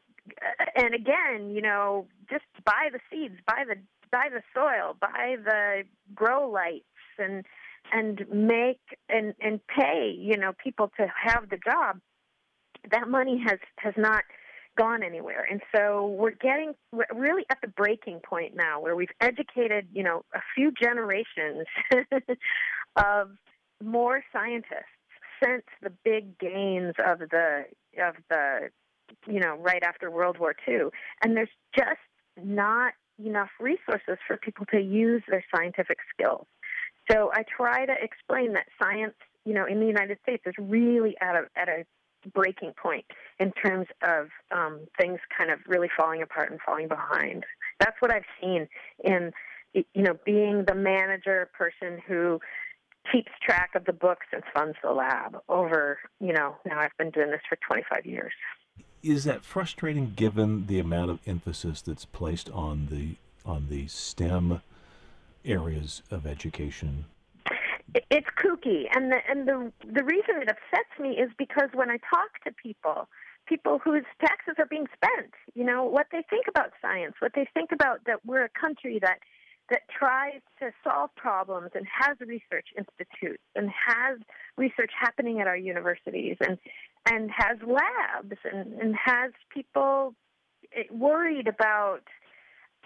and 0.74 0.94
again, 0.94 1.50
you 1.50 1.62
know, 1.62 2.06
just 2.30 2.44
buy 2.64 2.88
the 2.92 3.00
seeds, 3.10 3.34
buy 3.46 3.64
the 3.66 3.76
buy 4.12 4.28
the 4.32 4.42
soil, 4.54 4.96
buy 5.00 5.36
the 5.44 5.82
grow 6.14 6.48
lights, 6.48 6.84
and 7.18 7.44
and 7.92 8.24
make 8.32 8.80
and 9.08 9.34
and 9.40 9.60
pay 9.66 10.14
you 10.16 10.36
know 10.36 10.52
people 10.62 10.90
to 10.96 11.06
have 11.22 11.48
the 11.50 11.58
job. 11.58 12.00
That 12.90 13.08
money 13.08 13.42
has 13.46 13.58
has 13.78 13.94
not 13.96 14.24
gone 14.76 15.02
anywhere. 15.02 15.46
And 15.50 15.60
so 15.74 16.06
we're 16.06 16.32
getting 16.32 16.74
we're 16.92 17.06
really 17.14 17.44
at 17.50 17.58
the 17.62 17.68
breaking 17.68 18.20
point 18.20 18.54
now 18.54 18.80
where 18.80 18.94
we've 18.94 19.08
educated 19.20 19.88
you 19.92 20.02
know 20.02 20.24
a 20.34 20.40
few 20.54 20.70
generations 20.70 21.66
of 22.96 23.30
more 23.82 24.22
scientists 24.32 24.95
since 25.42 25.64
the 25.82 25.90
big 26.04 26.38
gains 26.38 26.94
of 27.04 27.18
the 27.18 27.64
of 28.02 28.14
the 28.30 28.70
you 29.26 29.40
know 29.40 29.56
right 29.56 29.82
after 29.82 30.10
world 30.10 30.38
war 30.38 30.54
ii 30.68 30.80
and 31.22 31.36
there's 31.36 31.48
just 31.76 32.00
not 32.42 32.92
enough 33.24 33.50
resources 33.60 34.18
for 34.26 34.36
people 34.36 34.66
to 34.66 34.80
use 34.80 35.22
their 35.28 35.44
scientific 35.54 35.98
skills 36.12 36.46
so 37.10 37.30
I 37.32 37.44
try 37.44 37.86
to 37.86 37.94
explain 38.00 38.52
that 38.54 38.66
science, 38.80 39.14
you 39.44 39.54
know, 39.54 39.64
in 39.66 39.80
the 39.80 39.86
United 39.86 40.18
States 40.22 40.42
is 40.46 40.54
really 40.58 41.14
at 41.20 41.36
a 41.36 41.44
at 41.56 41.68
a 41.68 41.84
breaking 42.34 42.72
point 42.80 43.04
in 43.38 43.52
terms 43.52 43.86
of 44.02 44.28
um, 44.50 44.80
things 44.98 45.20
kind 45.36 45.50
of 45.50 45.60
really 45.66 45.88
falling 45.96 46.22
apart 46.22 46.50
and 46.50 46.60
falling 46.60 46.88
behind. 46.88 47.44
That's 47.78 47.96
what 48.00 48.12
I've 48.12 48.24
seen 48.40 48.66
in, 49.04 49.30
you 49.72 50.02
know, 50.02 50.18
being 50.24 50.64
the 50.66 50.74
manager 50.74 51.48
person 51.56 52.02
who 52.06 52.40
keeps 53.12 53.30
track 53.42 53.70
of 53.74 53.84
the 53.84 53.92
books 53.92 54.26
and 54.32 54.42
funds 54.54 54.76
the 54.82 54.90
lab 54.90 55.38
over, 55.48 55.98
you 56.20 56.32
know, 56.32 56.56
now 56.64 56.80
I've 56.80 56.96
been 56.98 57.10
doing 57.10 57.30
this 57.30 57.40
for 57.48 57.56
25 57.66 58.06
years. 58.06 58.32
Is 59.02 59.24
that 59.24 59.44
frustrating 59.44 60.12
given 60.16 60.66
the 60.66 60.78
amount 60.78 61.10
of 61.10 61.20
emphasis 61.26 61.80
that's 61.80 62.04
placed 62.04 62.50
on 62.50 62.88
the 62.90 63.16
on 63.44 63.68
the 63.70 63.86
STEM 63.86 64.60
areas 65.44 66.02
of 66.10 66.26
education? 66.26 67.04
It's 68.10 68.26
kooky, 68.42 68.84
and 68.94 69.12
the 69.12 69.18
and 69.28 69.46
the 69.46 69.72
the 69.84 70.02
reason 70.02 70.42
it 70.42 70.48
upsets 70.48 70.98
me 71.00 71.10
is 71.10 71.30
because 71.38 71.68
when 71.72 71.90
I 71.90 71.98
talk 71.98 72.42
to 72.44 72.52
people, 72.52 73.08
people 73.46 73.78
whose 73.78 74.04
taxes 74.20 74.56
are 74.58 74.66
being 74.66 74.86
spent, 74.94 75.32
you 75.54 75.64
know, 75.64 75.84
what 75.84 76.08
they 76.10 76.22
think 76.28 76.46
about 76.48 76.72
science, 76.82 77.14
what 77.20 77.32
they 77.34 77.46
think 77.54 77.70
about 77.72 78.00
that 78.06 78.26
we're 78.26 78.44
a 78.44 78.48
country 78.48 78.98
that 79.00 79.20
that 79.70 79.82
tries 79.88 80.40
to 80.60 80.70
solve 80.84 81.10
problems 81.16 81.70
and 81.74 81.86
has 81.86 82.16
research 82.20 82.68
institutes 82.76 83.42
and 83.54 83.70
has 83.70 84.18
research 84.56 84.90
happening 84.98 85.40
at 85.40 85.46
our 85.46 85.56
universities 85.56 86.36
and 86.40 86.58
and 87.08 87.30
has 87.30 87.58
labs 87.66 88.36
and, 88.52 88.72
and 88.80 88.96
has 88.96 89.32
people 89.52 90.14
worried 90.90 91.46
about 91.46 92.02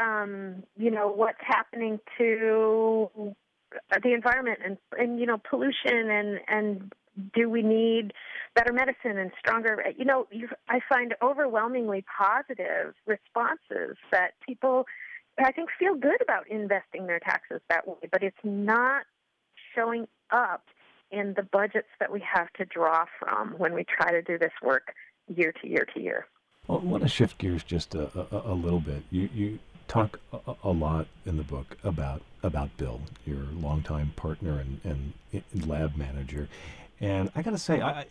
um, 0.01 0.63
you 0.77 0.91
know, 0.91 1.09
what's 1.09 1.41
happening 1.41 2.01
to 2.19 3.09
the 4.03 4.13
environment 4.13 4.59
and, 4.65 4.79
and 4.99 5.21
you 5.21 5.27
know, 5.27 5.39
pollution 5.49 6.11
and, 6.11 6.41
and 6.49 6.93
do 7.35 7.49
we 7.51 7.63
need 7.63 8.13
better 8.55 8.73
medicine 8.73 9.19
and 9.19 9.31
stronger 9.39 9.83
you 9.99 10.05
know 10.05 10.27
you, 10.31 10.49
i 10.69 10.79
find 10.89 11.15
overwhelmingly 11.21 12.05
positive 12.17 12.95
responses 13.05 13.97
that 14.13 14.31
people 14.47 14.87
i 15.45 15.53
think 15.53 15.69
feel 15.79 15.95
good 15.95 16.21
about 16.23 16.49
investing 16.49 17.07
their 17.07 17.21
taxes 17.21 17.61
that 17.69 17.87
way 17.87 18.09
but 18.11 18.23
it's 18.23 18.37
not 18.45 19.05
showing 19.75 20.07
up 20.31 20.65
in 21.11 21.35
the 21.37 21.43
budgets 21.43 21.89
that 21.99 22.11
we 22.11 22.21
have 22.21 22.53
to 22.53 22.65
draw 22.65 23.05
from 23.19 23.53
when 23.59 23.75
we 23.75 23.85
try 23.85 24.11
to 24.11 24.23
do 24.23 24.39
this 24.39 24.53
work 24.63 24.95
year 25.35 25.53
to 25.61 25.69
year 25.69 25.87
to 25.95 26.01
year 26.01 26.27
well, 26.69 26.79
I 26.79 26.85
want 26.85 27.03
to 27.03 27.09
shift 27.09 27.39
gears 27.39 27.65
just 27.65 27.95
a, 27.97 28.11
a, 28.17 28.53
a 28.53 28.55
little 28.55 28.79
bit. 28.79 29.03
You, 29.11 29.29
you 29.35 29.59
talk 29.89 30.21
a, 30.33 30.55
a, 30.63 30.71
lot 30.71 31.09
in 31.27 31.37
the 31.37 31.43
book 31.43 31.77
about 31.83 32.23
about 32.45 32.77
Bill, 32.77 33.01
your 33.27 33.41
longtime 33.55 34.13
partner 34.15 34.61
and, 34.61 34.81
and 34.85 35.67
lab 35.67 35.97
manager. 35.97 36.49
And 37.01 37.31
I 37.35 37.43
got 37.43 37.51
to 37.51 37.59
say, 37.59 37.81
I, 37.81 38.05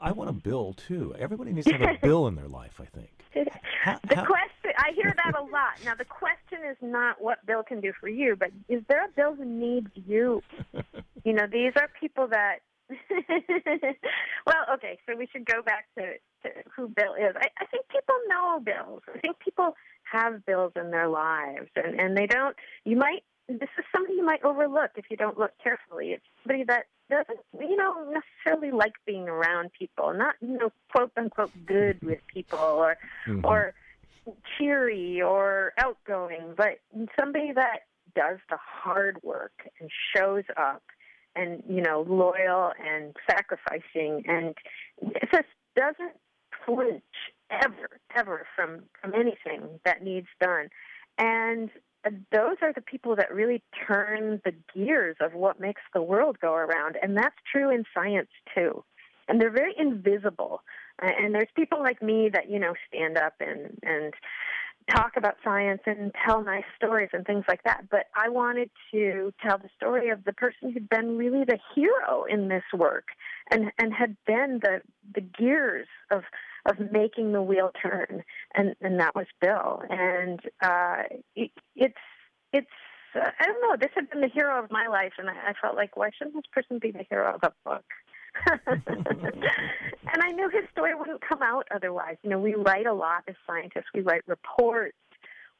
I 0.00 0.12
want 0.12 0.28
a 0.28 0.34
bill 0.34 0.74
too. 0.74 1.14
Everybody 1.18 1.52
needs 1.52 1.66
to 1.66 1.76
have 1.76 1.96
a 1.96 1.98
bill 2.02 2.26
in 2.26 2.34
their 2.34 2.48
life, 2.48 2.80
I 2.80 2.84
think. 2.84 3.08
How, 3.82 3.98
the 4.08 4.16
how... 4.16 4.26
question, 4.26 4.50
I 4.84 4.92
hear 4.94 5.14
that 5.16 5.38
a 5.38 5.42
lot. 5.42 5.80
Now, 5.84 5.94
the 5.94 6.04
question 6.04 6.58
is 6.70 6.76
not 6.82 7.20
what 7.20 7.44
Bill 7.46 7.62
can 7.62 7.80
do 7.80 7.92
for 7.98 8.08
you, 8.08 8.36
but 8.38 8.50
is 8.68 8.82
there 8.88 9.04
a 9.06 9.08
Bill 9.08 9.34
who 9.34 9.44
needs 9.44 9.88
you? 9.94 10.42
you 11.24 11.32
know, 11.32 11.46
these 11.50 11.72
are 11.76 11.88
people 11.98 12.28
that. 12.28 12.58
well, 14.46 14.64
okay, 14.74 14.98
so 15.06 15.16
we 15.16 15.26
should 15.32 15.46
go 15.46 15.62
back 15.62 15.86
to, 15.96 16.04
to 16.42 16.50
who 16.76 16.88
Bill 16.88 17.14
is. 17.14 17.34
I, 17.34 17.48
I 17.58 17.64
think 17.66 17.88
people 17.88 18.14
know 18.28 18.60
Bill. 18.60 19.00
I 19.14 19.18
think 19.20 19.38
people 19.38 19.74
have 20.12 20.44
bills 20.44 20.72
in 20.76 20.90
their 20.90 21.08
lives 21.08 21.70
and, 21.76 21.98
and 21.98 22.14
they 22.14 22.26
don't 22.26 22.54
you 22.84 22.94
might 22.94 23.24
this 23.48 23.68
is 23.78 23.84
somebody 23.90 24.14
you 24.14 24.24
might 24.24 24.42
overlook 24.44 24.90
if 24.96 25.06
you 25.10 25.16
don't 25.16 25.38
look 25.38 25.52
carefully. 25.62 26.12
It's 26.12 26.24
somebody 26.42 26.64
that 26.64 26.84
doesn't, 27.10 27.40
you 27.60 27.76
know, 27.76 28.10
necessarily 28.10 28.70
like 28.70 28.94
being 29.06 29.28
around 29.28 29.70
people, 29.78 30.14
not, 30.14 30.34
you 30.40 30.56
know, 30.56 30.72
quote 30.90 31.12
unquote 31.16 31.50
good 31.66 32.02
with 32.02 32.20
people 32.26 32.58
or, 32.58 32.96
mm-hmm. 33.28 33.44
or 33.44 33.74
cheery 34.56 35.20
or 35.22 35.72
outgoing, 35.78 36.54
but 36.56 36.80
somebody 37.18 37.52
that 37.52 37.80
does 38.14 38.38
the 38.50 38.58
hard 38.60 39.18
work 39.22 39.52
and 39.80 39.90
shows 40.16 40.44
up 40.56 40.82
and, 41.36 41.62
you 41.68 41.82
know, 41.82 42.04
loyal 42.08 42.72
and 42.78 43.14
sacrificing 43.28 44.22
and 44.26 44.54
just 45.32 45.48
doesn't 45.76 46.14
flinch 46.64 47.02
ever, 47.50 48.00
ever 48.16 48.46
from, 48.54 48.84
from 49.00 49.14
anything 49.14 49.80
that 49.84 50.02
needs 50.02 50.28
done. 50.40 50.68
And 51.18 51.70
those 52.32 52.56
are 52.62 52.72
the 52.72 52.80
people 52.80 53.16
that 53.16 53.34
really 53.34 53.62
turn 53.86 54.40
the 54.44 54.52
gears 54.74 55.16
of 55.20 55.34
what 55.34 55.60
makes 55.60 55.82
the 55.92 56.02
world 56.02 56.38
go 56.40 56.54
around. 56.54 56.96
And 57.02 57.16
that's 57.16 57.36
true 57.50 57.70
in 57.70 57.84
science 57.94 58.28
too. 58.54 58.84
And 59.28 59.40
they're 59.40 59.50
very 59.50 59.74
invisible. 59.76 60.62
And 61.00 61.34
there's 61.34 61.48
people 61.56 61.80
like 61.80 62.02
me 62.02 62.30
that, 62.32 62.50
you 62.50 62.58
know, 62.58 62.74
stand 62.88 63.18
up 63.18 63.34
and, 63.40 63.78
and 63.82 64.14
talk 64.90 65.12
about 65.16 65.36
science 65.42 65.80
and 65.86 66.12
tell 66.26 66.42
nice 66.42 66.64
stories 66.76 67.08
and 67.12 67.26
things 67.26 67.44
like 67.48 67.62
that. 67.64 67.88
But 67.90 68.06
I 68.14 68.28
wanted 68.28 68.70
to 68.92 69.32
tell 69.42 69.58
the 69.58 69.70
story 69.76 70.10
of 70.10 70.24
the 70.24 70.32
person 70.32 70.72
who'd 70.72 70.88
been 70.88 71.16
really 71.16 71.44
the 71.44 71.58
hero 71.74 72.24
in 72.28 72.48
this 72.48 72.64
work 72.72 73.08
and, 73.50 73.72
and 73.78 73.92
had 73.92 74.16
been 74.26 74.60
the, 74.62 74.82
the 75.14 75.20
gears 75.20 75.88
of 76.10 76.22
of 76.66 76.76
making 76.90 77.32
the 77.32 77.42
wheel 77.42 77.70
turn, 77.80 78.22
and 78.54 78.74
and 78.80 78.98
that 79.00 79.14
was 79.14 79.26
Bill. 79.40 79.82
And 79.90 80.40
uh, 80.62 81.02
it, 81.36 81.50
it's 81.76 81.94
it's 82.52 82.66
uh, 83.14 83.30
I 83.38 83.44
don't 83.46 83.60
know. 83.60 83.76
This 83.78 83.90
had 83.94 84.10
been 84.10 84.22
the 84.22 84.28
hero 84.28 84.62
of 84.62 84.70
my 84.70 84.86
life, 84.86 85.12
and 85.18 85.28
I, 85.28 85.50
I 85.50 85.52
felt 85.60 85.76
like 85.76 85.96
why 85.96 86.10
shouldn't 86.16 86.36
this 86.36 86.50
person 86.52 86.78
be 86.78 86.90
the 86.90 87.04
hero 87.08 87.34
of 87.34 87.40
a 87.42 87.52
book? 87.68 87.84
and 88.66 90.22
I 90.22 90.30
knew 90.32 90.48
his 90.50 90.68
story 90.72 90.94
wouldn't 90.94 91.20
come 91.26 91.42
out 91.42 91.66
otherwise. 91.74 92.16
You 92.22 92.30
know, 92.30 92.38
we 92.38 92.54
write 92.54 92.86
a 92.86 92.92
lot 92.92 93.24
as 93.28 93.34
scientists. 93.46 93.86
We 93.94 94.00
write 94.00 94.22
reports, 94.26 94.96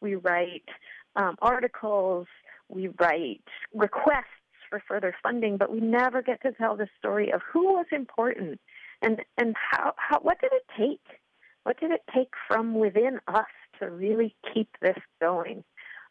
we 0.00 0.16
write 0.16 0.68
um, 1.16 1.36
articles, 1.40 2.26
we 2.68 2.88
write 3.00 3.44
requests 3.74 4.24
for 4.68 4.82
further 4.88 5.14
funding, 5.22 5.56
but 5.56 5.72
we 5.72 5.80
never 5.80 6.22
get 6.22 6.42
to 6.42 6.52
tell 6.52 6.76
the 6.76 6.88
story 6.98 7.30
of 7.30 7.40
who 7.52 7.64
was 7.74 7.86
important 7.92 8.60
and 9.02 9.20
and 9.38 9.54
how, 9.70 9.92
how 9.96 10.18
what 10.20 10.40
did 10.40 10.52
it 10.52 10.64
take? 10.78 11.18
What 11.64 11.78
did 11.80 11.90
it 11.90 12.02
take 12.14 12.30
from 12.48 12.74
within 12.74 13.20
us 13.28 13.46
to 13.80 13.90
really 13.90 14.34
keep 14.52 14.68
this 14.82 14.98
going? 15.20 15.64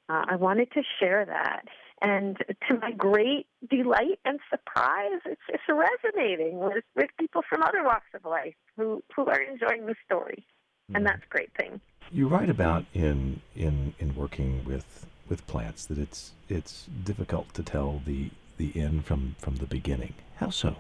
Uh, 0.10 0.26
I 0.30 0.36
wanted 0.36 0.72
to 0.72 0.82
share 1.00 1.26
that, 1.26 1.66
and 2.04 2.38
to 2.68 2.78
my 2.80 2.92
great 2.92 3.48
delight 3.70 4.20
and 4.26 4.40
surprise. 4.50 5.22
It's 5.26 5.42
it's 5.48 5.64
resonating 5.68 6.60
with 6.60 6.84
with 6.96 7.10
people 7.20 7.42
from 7.50 7.64
other 7.64 7.84
walks 7.84 8.14
of 8.14 8.26
life 8.26 8.56
who 8.78 9.02
who 9.16 9.26
are 9.26 9.42
enjoying 9.42 9.86
the 9.88 9.96
story, 10.06 10.46
mm-hmm. 10.46 10.98
and 10.98 11.06
that's 11.06 11.24
a 11.24 11.30
great 11.30 11.52
thing. 11.58 11.80
You 12.12 12.28
write 12.28 12.50
about 12.50 12.86
in 12.94 13.42
in 13.56 13.96
in 14.00 14.16
working 14.16 14.64
with 14.66 15.08
with 15.30 15.48
plants 15.48 15.86
that 15.86 15.98
it's 15.98 16.34
it's 16.50 16.86
difficult 17.04 17.54
to 17.56 17.64
tell 17.64 18.02
the 18.06 18.30
the 18.58 18.72
end 18.76 19.06
from 19.06 19.36
from 19.40 19.56
the 19.56 19.66
beginning. 19.66 20.14
How 20.36 20.50
so? 20.50 20.76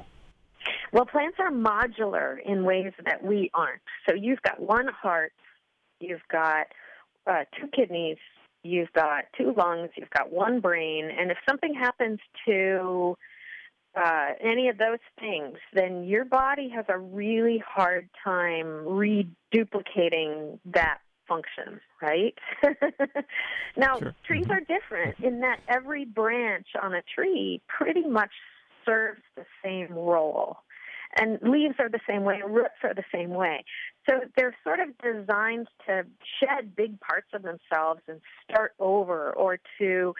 Well, 0.91 1.05
plants 1.05 1.37
are 1.39 1.51
modular 1.51 2.37
in 2.45 2.63
ways 2.65 2.93
that 3.05 3.23
we 3.23 3.49
aren't. 3.53 3.81
So 4.07 4.13
you've 4.13 4.41
got 4.43 4.59
one 4.59 4.87
heart, 4.87 5.33
you've 5.99 6.21
got 6.31 6.67
uh, 7.25 7.45
two 7.59 7.67
kidneys, 7.67 8.17
you've 8.63 8.91
got 8.93 9.25
two 9.37 9.53
lungs, 9.55 9.89
you've 9.95 10.09
got 10.09 10.31
one 10.31 10.59
brain, 10.59 11.09
and 11.17 11.31
if 11.31 11.37
something 11.47 11.73
happens 11.73 12.19
to 12.47 13.17
uh, 13.95 14.29
any 14.41 14.69
of 14.69 14.77
those 14.77 14.99
things, 15.19 15.57
then 15.73 16.03
your 16.03 16.25
body 16.25 16.69
has 16.69 16.85
a 16.89 16.97
really 16.97 17.63
hard 17.65 18.09
time 18.23 18.65
reduplicating 18.85 20.57
that 20.65 20.99
function, 21.27 21.79
right? 22.01 22.33
now, 23.77 23.99
sure. 23.99 24.15
trees 24.25 24.45
mm-hmm. 24.45 24.51
are 24.51 24.61
different 24.61 25.19
in 25.19 25.41
that 25.41 25.59
every 25.67 26.05
branch 26.05 26.67
on 26.81 26.93
a 26.93 27.01
tree 27.15 27.61
pretty 27.67 28.07
much 28.07 28.31
serves 28.85 29.21
the 29.35 29.45
same 29.63 29.93
role. 29.93 30.57
And 31.15 31.39
leaves 31.41 31.75
are 31.79 31.89
the 31.89 31.99
same 32.07 32.23
way, 32.23 32.41
roots 32.45 32.81
are 32.83 32.93
the 32.93 33.03
same 33.13 33.31
way. 33.31 33.63
So 34.09 34.21
they're 34.35 34.55
sort 34.63 34.79
of 34.79 34.89
designed 34.97 35.67
to 35.87 36.05
shed 36.39 36.75
big 36.75 36.99
parts 36.99 37.27
of 37.33 37.43
themselves 37.43 38.01
and 38.07 38.19
start 38.43 38.73
over 38.79 39.31
or 39.33 39.59
to 39.79 40.13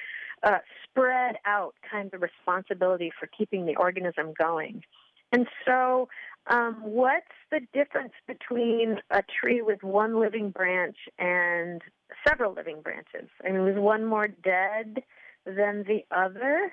uh, 0.43 0.59
spread 0.83 1.38
out 1.45 1.73
kind 1.89 2.13
of 2.13 2.21
responsibility 2.21 3.12
for 3.19 3.27
keeping 3.35 3.65
the 3.65 3.75
organism 3.75 4.33
going. 4.39 4.83
And 5.31 5.47
so, 5.65 6.09
um, 6.47 6.75
what's 6.81 7.25
the 7.50 7.62
difference 7.73 8.13
between 8.27 8.97
a 9.09 9.23
tree 9.23 9.62
with 9.62 9.81
one 9.81 10.19
living 10.19 10.51
branch 10.51 10.97
and 11.17 11.81
several 12.27 12.53
living 12.53 12.81
branches? 12.81 13.29
I 13.43 13.51
mean, 13.51 13.63
was 13.63 13.77
one 13.77 14.05
more 14.05 14.27
dead 14.27 15.01
than 15.45 15.85
the 15.88 16.03
other? 16.12 16.71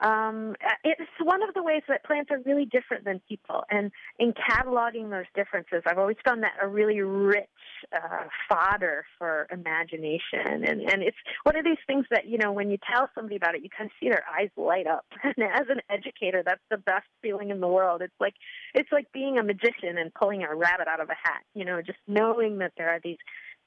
Um, 0.00 0.54
it's 0.82 1.02
one 1.22 1.42
of 1.42 1.54
the 1.54 1.62
ways 1.62 1.82
that 1.88 2.04
plants 2.04 2.30
are 2.30 2.40
really 2.44 2.64
different 2.64 3.04
than 3.04 3.20
people. 3.28 3.64
And 3.70 3.90
in 4.18 4.32
cataloging 4.32 5.10
those 5.10 5.26
differences, 5.34 5.82
I've 5.86 5.98
always 5.98 6.16
found 6.24 6.42
that 6.42 6.52
a 6.62 6.66
really 6.66 7.00
rich 7.00 7.46
uh, 7.94 8.24
fodder 8.48 9.04
for 9.18 9.46
imagination. 9.50 10.64
And, 10.64 10.80
and 10.80 11.02
it's 11.02 11.16
one 11.44 11.56
of 11.56 11.64
these 11.64 11.78
things 11.86 12.06
that, 12.10 12.26
you 12.26 12.38
know, 12.38 12.52
when 12.52 12.70
you 12.70 12.78
tell 12.92 13.10
somebody 13.14 13.36
about 13.36 13.54
it, 13.54 13.62
you 13.62 13.68
kind 13.76 13.88
of 13.88 13.92
see 14.00 14.08
their 14.08 14.24
eyes 14.38 14.50
light 14.56 14.86
up. 14.86 15.04
And 15.40 15.48
as 15.48 15.68
an 15.68 15.80
educator, 15.88 16.42
that's 16.44 16.60
the 16.70 16.76
best 16.76 17.06
feeling 17.22 17.50
in 17.50 17.60
the 17.60 17.68
world. 17.68 18.02
It's 18.02 18.12
like, 18.18 18.34
it's 18.74 18.90
like 18.90 19.06
being 19.12 19.38
a 19.38 19.42
magician 19.42 19.96
and 19.96 20.12
pulling 20.12 20.42
a 20.42 20.54
rabbit 20.54 20.88
out 20.88 21.00
of 21.00 21.08
a 21.08 21.14
hat, 21.14 21.42
you 21.54 21.64
know, 21.64 21.80
just 21.80 21.98
knowing 22.08 22.58
that 22.58 22.72
there 22.76 22.90
are 22.90 23.00
these 23.02 23.18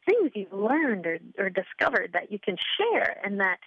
things 0.06 0.32
you've 0.36 0.54
learned 0.54 1.06
or, 1.06 1.20
or 1.38 1.50
discovered 1.50 2.12
that 2.14 2.32
you 2.32 2.40
can 2.40 2.58
share 2.78 3.20
and 3.24 3.40
that 3.40 3.58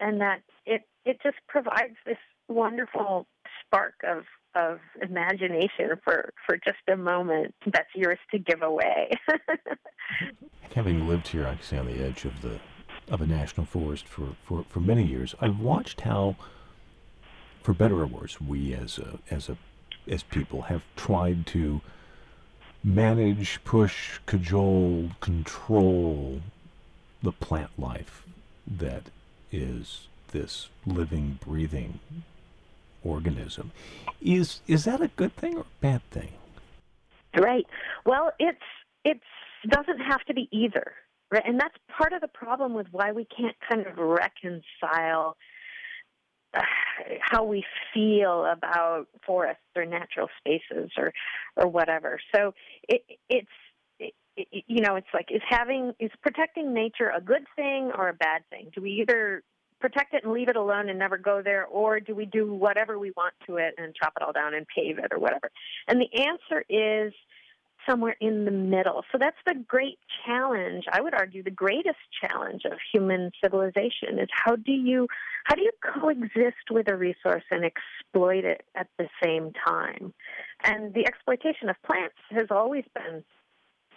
and 0.00 0.20
that 0.20 0.42
it 0.66 0.82
it 1.04 1.18
just 1.22 1.36
provides 1.48 1.96
this 2.06 2.18
wonderful 2.48 3.26
spark 3.64 3.94
of 4.06 4.24
of 4.54 4.78
imagination 5.00 5.90
for 6.02 6.30
for 6.46 6.56
just 6.56 6.78
a 6.92 6.96
moment 6.96 7.54
that's 7.66 7.94
yours 7.94 8.18
to 8.30 8.38
give 8.38 8.62
away. 8.62 9.10
Having 10.74 11.06
lived 11.06 11.28
here, 11.28 11.46
I 11.46 11.58
say 11.60 11.78
on 11.78 11.86
the 11.86 12.04
edge 12.04 12.24
of 12.24 12.42
the 12.42 12.58
of 13.10 13.20
a 13.20 13.26
national 13.26 13.66
forest 13.66 14.06
for, 14.06 14.36
for, 14.44 14.64
for 14.68 14.78
many 14.78 15.04
years, 15.04 15.34
I've 15.40 15.58
watched 15.58 16.02
how, 16.02 16.36
for 17.60 17.74
better 17.74 18.00
or 18.00 18.06
worse, 18.06 18.40
we 18.40 18.72
as 18.72 18.98
a 18.98 19.18
as 19.30 19.48
a 19.48 19.56
as 20.08 20.22
people 20.22 20.62
have 20.62 20.82
tried 20.96 21.46
to 21.48 21.80
manage, 22.82 23.62
push, 23.64 24.18
cajole, 24.26 25.10
control 25.20 26.40
the 27.22 27.32
plant 27.32 27.70
life 27.78 28.24
that 28.66 29.10
is 29.52 30.08
this 30.32 30.68
living, 30.86 31.38
breathing 31.44 32.00
organism. 33.02 33.72
Is 34.20 34.60
is 34.66 34.84
that 34.84 35.00
a 35.00 35.08
good 35.08 35.34
thing 35.36 35.56
or 35.56 35.62
a 35.62 35.80
bad 35.80 36.02
thing? 36.10 36.32
Right. 37.36 37.66
Well, 38.04 38.32
it's 38.38 38.58
it 39.04 39.20
doesn't 39.68 39.98
have 39.98 40.24
to 40.26 40.34
be 40.34 40.48
either. 40.52 40.92
Right? 41.30 41.44
And 41.46 41.60
that's 41.60 41.76
part 41.96 42.12
of 42.12 42.20
the 42.20 42.28
problem 42.28 42.74
with 42.74 42.88
why 42.90 43.12
we 43.12 43.24
can't 43.24 43.56
kind 43.68 43.86
of 43.86 43.96
reconcile 43.96 45.36
uh, 46.52 46.62
how 47.20 47.44
we 47.44 47.64
feel 47.94 48.44
about 48.46 49.06
forests 49.24 49.62
or 49.76 49.86
natural 49.86 50.28
spaces 50.38 50.90
or 50.98 51.12
or 51.56 51.68
whatever. 51.68 52.18
So 52.34 52.52
it, 52.88 53.04
it's 53.28 53.48
you 54.36 54.80
know, 54.80 54.96
it's 54.96 55.08
like 55.12 55.26
is 55.30 55.42
having 55.48 55.92
is 55.98 56.10
protecting 56.22 56.72
nature 56.72 57.12
a 57.14 57.20
good 57.20 57.46
thing 57.56 57.90
or 57.96 58.08
a 58.08 58.14
bad 58.14 58.42
thing? 58.50 58.70
Do 58.74 58.82
we 58.82 58.90
either 58.92 59.42
protect 59.80 60.14
it 60.14 60.24
and 60.24 60.32
leave 60.32 60.48
it 60.48 60.56
alone 60.56 60.88
and 60.88 60.98
never 60.98 61.16
go 61.16 61.42
there, 61.42 61.66
or 61.66 62.00
do 62.00 62.14
we 62.14 62.26
do 62.26 62.52
whatever 62.52 62.98
we 62.98 63.12
want 63.16 63.34
to 63.46 63.56
it 63.56 63.74
and 63.78 63.94
chop 63.94 64.12
it 64.16 64.22
all 64.22 64.32
down 64.32 64.54
and 64.54 64.66
pave 64.74 64.98
it 64.98 65.12
or 65.12 65.18
whatever? 65.18 65.50
And 65.88 66.00
the 66.00 66.22
answer 66.22 66.64
is 66.68 67.12
somewhere 67.88 68.16
in 68.20 68.44
the 68.44 68.50
middle. 68.50 69.02
So 69.10 69.18
that's 69.18 69.36
the 69.46 69.54
great 69.66 69.98
challenge. 70.24 70.84
I 70.92 71.00
would 71.00 71.14
argue 71.14 71.42
the 71.42 71.50
greatest 71.50 71.98
challenge 72.20 72.62
of 72.64 72.78
human 72.92 73.30
civilization 73.42 74.18
is 74.18 74.28
how 74.30 74.56
do 74.56 74.72
you 74.72 75.06
how 75.44 75.54
do 75.54 75.62
you 75.62 75.72
coexist 75.82 76.70
with 76.70 76.90
a 76.90 76.96
resource 76.96 77.44
and 77.50 77.64
exploit 77.64 78.44
it 78.44 78.62
at 78.74 78.88
the 78.98 79.08
same 79.24 79.52
time? 79.66 80.12
And 80.64 80.92
the 80.92 81.06
exploitation 81.06 81.70
of 81.70 81.76
plants 81.82 82.16
has 82.30 82.46
always 82.50 82.84
been 82.94 83.24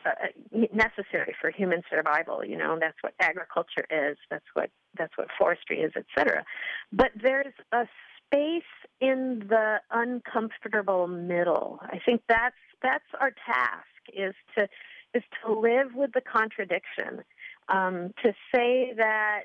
uh, 0.06 0.66
necessary 0.74 1.36
for 1.40 1.52
human 1.52 1.82
survival. 1.90 2.44
You 2.44 2.58
know, 2.58 2.78
that's 2.80 2.98
what 3.02 3.14
agriculture 3.20 3.86
is. 3.90 4.18
That's 4.30 4.46
what 4.54 4.70
that's 4.98 5.18
what 5.18 5.28
forestry 5.38 5.82
is, 5.82 5.94
etc. 5.96 6.44
But 6.92 7.12
there's 7.22 7.54
a 7.72 7.88
space 8.26 8.64
in 9.02 9.46
the 9.50 9.78
uncomfortable 9.92 11.08
middle. 11.08 11.80
I 11.82 12.00
think 12.06 12.22
that's 12.28 12.56
that's 12.82 13.06
our 13.20 13.32
task 13.32 13.88
is 14.14 14.34
to 14.58 14.68
is 15.14 15.24
to 15.44 15.54
live 15.54 15.96
with 15.96 16.12
the 16.14 16.22
contradiction. 16.22 17.24
Um, 17.70 18.14
to 18.24 18.34
say 18.54 18.94
that 18.98 19.44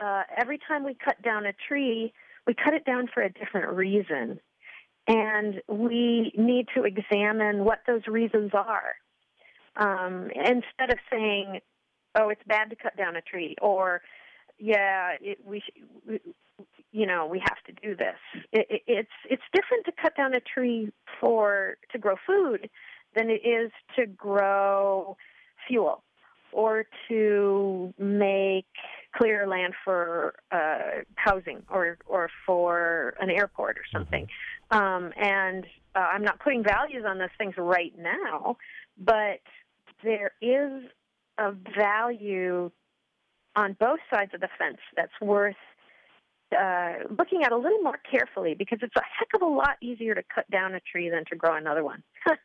uh, 0.00 0.22
every 0.36 0.58
time 0.68 0.84
we 0.84 0.94
cut 1.02 1.20
down 1.22 1.46
a 1.46 1.52
tree, 1.66 2.12
we 2.46 2.54
cut 2.54 2.74
it 2.74 2.84
down 2.84 3.08
for 3.12 3.22
a 3.22 3.32
different 3.32 3.72
reason. 3.74 4.38
And 5.06 5.62
we 5.68 6.32
need 6.36 6.66
to 6.74 6.84
examine 6.84 7.64
what 7.64 7.80
those 7.86 8.06
reasons 8.06 8.50
are 8.54 8.94
um, 9.76 10.30
instead 10.34 10.90
of 10.90 10.98
saying, 11.10 11.60
"Oh, 12.14 12.28
it's 12.28 12.42
bad 12.46 12.70
to 12.70 12.76
cut 12.76 12.96
down 12.96 13.16
a 13.16 13.22
tree," 13.22 13.56
or 13.60 14.02
"Yeah, 14.58 15.12
it, 15.20 15.38
we, 15.44 15.62
we, 16.06 16.20
you 16.92 17.06
know, 17.06 17.26
we 17.26 17.40
have 17.40 17.58
to 17.66 17.72
do 17.72 17.96
this." 17.96 18.16
It, 18.52 18.66
it, 18.70 18.82
it's 18.86 19.08
it's 19.28 19.42
different 19.52 19.86
to 19.86 19.92
cut 20.00 20.16
down 20.16 20.34
a 20.34 20.40
tree 20.40 20.92
for 21.20 21.76
to 21.92 21.98
grow 21.98 22.16
food 22.26 22.70
than 23.14 23.30
it 23.30 23.46
is 23.46 23.70
to 23.96 24.06
grow 24.06 25.16
fuel 25.66 26.02
or 26.52 26.86
to 27.08 27.92
make 27.98 28.66
clear 29.16 29.46
land 29.46 29.74
for 29.84 30.34
uh, 30.52 31.02
housing 31.16 31.62
or 31.68 31.98
or 32.06 32.30
for 32.46 33.14
an 33.20 33.30
airport 33.30 33.76
or 33.76 33.84
something. 33.92 34.26
Mm-hmm. 34.72 34.78
Um, 34.78 35.12
and 35.16 35.66
uh, 35.94 35.98
I'm 35.98 36.22
not 36.22 36.40
putting 36.40 36.62
values 36.62 37.04
on 37.06 37.18
those 37.18 37.28
things 37.36 37.54
right 37.58 37.92
now, 37.98 38.56
but 38.96 39.40
there 40.04 40.32
is 40.40 40.84
a 41.38 41.52
value 41.76 42.70
on 43.56 43.76
both 43.78 44.00
sides 44.12 44.32
of 44.34 44.40
the 44.40 44.48
fence 44.58 44.78
that's 44.96 45.12
worth 45.20 45.56
uh, 46.58 46.94
looking 47.18 47.42
at 47.42 47.52
a 47.52 47.56
little 47.56 47.80
more 47.80 47.98
carefully 48.08 48.54
because 48.54 48.78
it's 48.82 48.94
a 48.96 49.00
heck 49.00 49.28
of 49.34 49.42
a 49.42 49.46
lot 49.46 49.76
easier 49.80 50.14
to 50.14 50.22
cut 50.32 50.48
down 50.50 50.74
a 50.74 50.80
tree 50.80 51.10
than 51.10 51.24
to 51.28 51.36
grow 51.36 51.56
another 51.56 51.82
one. 51.82 52.02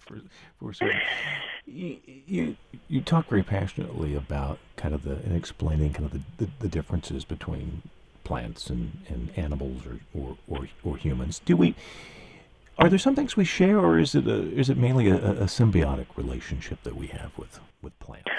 for, 0.00 0.20
for. 0.58 0.72
You, 1.66 1.98
you, 2.26 2.56
you 2.88 3.00
talk 3.02 3.28
very 3.28 3.42
passionately 3.42 4.14
about 4.14 4.58
kind 4.76 4.94
of 4.94 5.04
the 5.04 5.16
and 5.16 5.36
explaining 5.36 5.92
kind 5.92 6.06
of 6.06 6.12
the, 6.12 6.22
the, 6.44 6.50
the 6.60 6.68
differences 6.68 7.24
between 7.24 7.82
plants 8.24 8.68
and, 8.68 8.98
and 9.08 9.30
animals 9.36 9.82
or, 9.86 10.00
or, 10.12 10.36
or, 10.48 10.66
or 10.82 10.96
humans. 10.96 11.40
Do 11.44 11.56
we 11.56 11.76
are 12.78 12.88
there 12.88 12.98
some 12.98 13.14
things 13.14 13.36
we 13.36 13.44
share, 13.44 13.78
or 13.78 13.98
is 13.98 14.14
it 14.14 14.26
a, 14.26 14.52
is 14.54 14.68
it 14.70 14.76
mainly 14.76 15.08
a, 15.08 15.16
a 15.16 15.46
symbiotic 15.46 16.06
relationship 16.16 16.82
that 16.82 16.94
we 16.96 17.06
have 17.08 17.36
with 17.38 17.60
with 17.82 17.98
plants? 17.98 18.30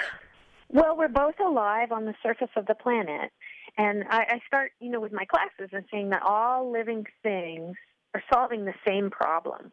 Well, 0.68 0.96
we're 0.96 1.08
both 1.08 1.40
alive 1.40 1.92
on 1.92 2.04
the 2.04 2.14
surface 2.22 2.50
of 2.56 2.66
the 2.66 2.74
planet, 2.74 3.32
and 3.76 4.04
I, 4.10 4.18
I 4.18 4.40
start, 4.46 4.72
you 4.80 4.90
know, 4.90 5.00
with 5.00 5.12
my 5.12 5.24
classes 5.24 5.70
and 5.72 5.84
saying 5.90 6.10
that 6.10 6.22
all 6.22 6.70
living 6.70 7.06
things 7.22 7.76
are 8.14 8.22
solving 8.32 8.64
the 8.64 8.74
same 8.86 9.10
problem. 9.10 9.72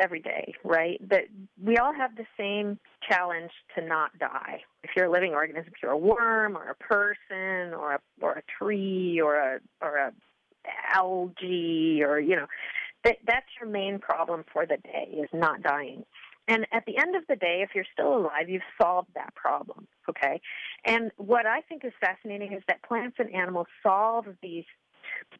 every 0.00 0.20
day, 0.20 0.54
right? 0.64 1.00
That 1.08 1.24
we 1.62 1.76
all 1.76 1.92
have 1.92 2.16
the 2.16 2.26
same 2.38 2.78
challenge 3.08 3.50
to 3.76 3.84
not 3.84 4.16
die. 4.18 4.62
If 4.82 4.90
you're 4.96 5.06
a 5.06 5.10
living 5.10 5.32
organism, 5.32 5.72
if 5.74 5.82
you're 5.82 5.92
a 5.92 5.98
worm 5.98 6.56
or 6.56 6.70
a 6.70 6.74
person 6.74 7.74
or 7.74 7.94
a 7.94 8.00
or 8.20 8.32
a 8.32 8.42
tree 8.58 9.20
or 9.20 9.36
a 9.36 9.60
or 9.80 9.96
a 9.96 10.12
algae 10.92 12.02
or 12.02 12.18
you 12.18 12.36
know, 12.36 12.46
that 13.08 13.16
that's 13.26 13.46
your 13.58 13.70
main 13.70 13.98
problem 13.98 14.44
for 14.52 14.66
the 14.66 14.76
day 14.76 15.08
is 15.12 15.28
not 15.32 15.62
dying. 15.62 16.04
And 16.46 16.66
at 16.72 16.84
the 16.86 16.96
end 16.96 17.14
of 17.14 17.24
the 17.28 17.36
day, 17.36 17.60
if 17.62 17.70
you're 17.74 17.84
still 17.92 18.16
alive, 18.16 18.48
you've 18.48 18.62
solved 18.80 19.08
that 19.14 19.34
problem. 19.34 19.86
Okay. 20.08 20.40
And 20.84 21.10
what 21.16 21.46
I 21.46 21.60
think 21.62 21.84
is 21.84 21.92
fascinating 22.00 22.52
is 22.52 22.62
that 22.68 22.82
plants 22.82 23.16
and 23.18 23.34
animals 23.34 23.66
solve 23.82 24.26
these 24.42 24.64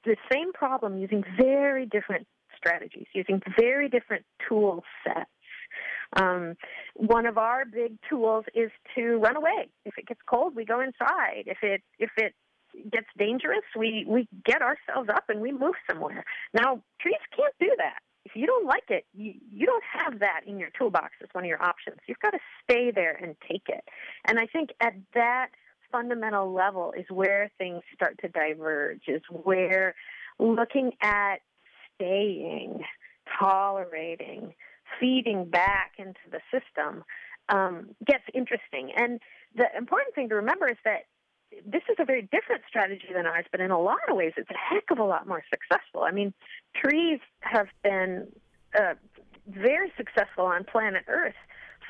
the 0.05 0.17
same 0.33 0.53
problem 0.53 0.97
using 0.97 1.23
very 1.39 1.85
different 1.85 2.27
strategies, 2.57 3.07
using 3.15 3.41
very 3.59 3.89
different 3.89 4.25
tool 4.49 4.83
sets. 5.05 5.31
Um, 6.19 6.55
one 6.95 7.27
of 7.27 7.37
our 7.37 7.65
big 7.67 7.99
tools 8.09 8.47
is 8.55 8.71
to 8.95 9.19
run 9.19 9.37
away. 9.37 9.69
If 9.85 9.99
it 9.99 10.07
gets 10.07 10.21
cold, 10.29 10.57
we 10.57 10.65
go 10.65 10.81
inside. 10.81 11.45
If 11.47 11.59
it 11.63 11.83
if 11.99 12.11
it 12.17 12.35
gets 12.91 13.07
dangerous, 13.17 13.65
we 13.77 14.05
we 14.07 14.29
get 14.45 14.63
ourselves 14.63 15.09
up 15.09 15.25
and 15.29 15.41
we 15.41 15.53
move 15.53 15.75
somewhere. 15.91 16.25
Now, 16.55 16.83
trees 17.01 17.17
can't 17.37 17.55
do 17.61 17.71
that. 17.79 17.99
If 18.25 18.37
you 18.37 18.47
don't 18.47 18.67
like 18.67 18.91
it, 18.91 19.07
you, 19.15 19.35
you 19.51 19.65
don't 19.65 19.85
have 19.91 20.21
that 20.21 20.43
in 20.47 20.59
your 20.59 20.69
toolbox 20.79 21.13
as 21.23 21.29
one 21.33 21.45
of 21.45 21.49
your 21.49 21.63
options. 21.63 21.97
You've 22.07 22.19
got 22.19 22.33
to 22.33 22.41
stay 22.63 22.91
there 22.91 23.15
and 23.15 23.35
take 23.49 23.63
it. 23.69 23.85
And 24.27 24.39
I 24.39 24.47
think 24.47 24.71
at 24.81 24.93
that 25.15 25.49
fundamental 25.91 26.53
level 26.53 26.93
is 26.97 27.07
where 27.09 27.51
things 27.57 27.83
start 27.95 28.19
to 28.21 28.29
diverge, 28.29 29.03
is 29.09 29.23
where 29.31 29.95
looking 30.39 30.93
at 31.01 31.37
staying, 31.95 32.85
tolerating, 33.41 34.55
feeding 35.01 35.47
back 35.49 35.93
into 35.99 36.21
the 36.31 36.41
system 36.53 37.05
um, 37.49 37.91
gets 38.07 38.25
interesting. 38.35 38.93
And 38.97 39.21
the 39.55 39.67
important 39.77 40.15
thing 40.15 40.29
to 40.29 40.35
remember 40.35 40.69
is 40.69 40.77
that 40.85 41.05
this 41.67 41.83
is 41.89 41.97
a 41.99 42.05
very 42.05 42.23
different 42.23 42.63
strategy 42.69 43.09
than 43.15 43.27
ours, 43.27 43.47
but 43.51 43.61
in 43.61 43.71
a 43.71 43.81
lot 43.81 43.99
of 44.09 44.17
ways, 44.17 44.33
it's 44.37 44.51
a 44.51 44.75
heck 44.75 44.85
of 44.91 44.99
a 44.99 45.05
lot 45.05 45.27
more 45.27 45.43
successful. 45.51 46.03
I 46.03 46.13
mean, 46.13 46.33
trees 46.75 47.21
have 47.41 47.69
been 47.83 48.29
uh, 48.79 48.95
very 49.47 49.93
successful 49.97 50.45
on 50.45 50.65
planet 50.65 51.05
Earth 51.09 51.35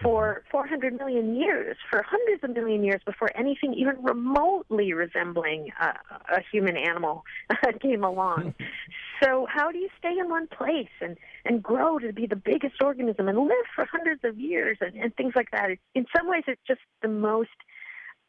for 0.03 0.45
400 0.51 0.97
million 0.97 1.35
years, 1.35 1.77
for 1.91 2.05
hundreds 2.09 2.45
of 2.45 2.51
million 2.51 2.85
years 2.85 3.01
before 3.05 3.31
anything 3.37 3.75
even 3.75 3.97
remotely 4.01 4.93
resembling 4.93 5.71
a, 5.81 5.89
a 6.37 6.41
human 6.53 6.77
animal 6.77 7.25
came 7.83 8.05
along. 8.05 8.55
so, 9.23 9.47
how 9.53 9.73
do 9.73 9.79
you 9.79 9.89
stay 9.99 10.15
in 10.19 10.29
one 10.29 10.47
place 10.47 10.87
and, 11.01 11.17
and 11.45 11.63
grow 11.63 11.99
to 11.99 12.13
be 12.13 12.27
the 12.27 12.37
biggest 12.37 12.77
organism 12.83 13.29
and 13.29 13.39
live 13.39 13.67
for 13.75 13.87
hundreds 13.91 14.21
of 14.25 14.39
years 14.39 14.79
and, 14.81 14.95
and 14.95 15.15
things 15.17 15.33
like 15.35 15.51
that? 15.51 15.71
It's, 15.71 15.83
in 15.95 16.07
some 16.17 16.29
ways, 16.29 16.45
it's 16.47 16.63
just 16.67 16.81
the 17.03 17.09
most 17.09 17.51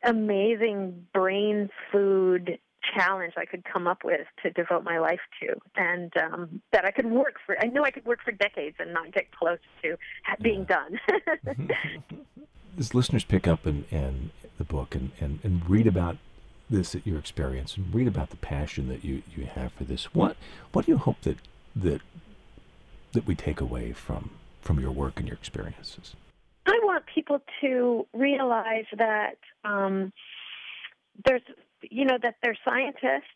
amazing 0.03 1.05
brain 1.13 1.69
food 1.91 2.59
challenge 2.95 3.33
I 3.37 3.45
could 3.45 3.63
come 3.65 3.87
up 3.87 4.03
with 4.03 4.27
to 4.43 4.49
devote 4.51 4.83
my 4.83 4.99
life 4.99 5.19
to, 5.41 5.55
and 5.75 6.11
um, 6.17 6.61
that 6.71 6.85
I 6.85 6.91
could 6.91 7.05
work 7.05 7.35
for. 7.45 7.57
I 7.61 7.67
knew 7.67 7.83
I 7.83 7.91
could 7.91 8.05
work 8.05 8.19
for 8.23 8.31
decades 8.31 8.77
and 8.79 8.93
not 8.93 9.13
get 9.13 9.31
close 9.31 9.59
to 9.83 9.97
being 10.41 10.65
done. 10.65 10.99
As 12.79 12.93
listeners 12.93 13.23
pick 13.23 13.47
up 13.47 13.65
and, 13.65 13.85
and 13.91 14.31
the 14.57 14.63
book 14.63 14.95
and, 14.95 15.11
and, 15.19 15.39
and 15.43 15.69
read 15.69 15.87
about 15.87 16.17
this 16.69 16.95
your 17.03 17.17
experience 17.17 17.75
and 17.75 17.93
read 17.93 18.07
about 18.07 18.29
the 18.29 18.37
passion 18.37 18.89
that 18.89 19.03
you, 19.03 19.23
you 19.35 19.45
have 19.45 19.73
for 19.73 19.83
this, 19.83 20.13
what 20.13 20.37
what 20.71 20.85
do 20.85 20.91
you 20.91 20.97
hope 20.97 21.21
that 21.21 21.37
that 21.75 22.01
that 23.13 23.25
we 23.25 23.35
take 23.35 23.59
away 23.59 23.91
from 23.91 24.31
from 24.61 24.79
your 24.79 24.91
work 24.91 25.19
and 25.19 25.27
your 25.27 25.37
experiences? 25.37 26.15
I 26.69 26.79
want 26.83 27.03
people 27.13 27.39
to 27.61 28.05
realize 28.13 28.85
that 28.97 29.37
um, 29.63 30.13
there's 31.25 31.41
you 31.81 32.05
know 32.05 32.17
that 32.21 32.35
they're 32.43 32.57
scientists 32.63 33.33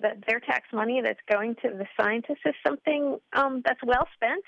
that 0.00 0.22
their 0.26 0.40
tax 0.40 0.66
money 0.72 1.00
that's 1.02 1.20
going 1.30 1.54
to 1.56 1.70
the 1.70 1.86
scientists 1.98 2.40
is 2.44 2.54
something 2.66 3.18
um, 3.32 3.62
that's 3.64 3.80
well 3.84 4.06
spent. 4.14 4.44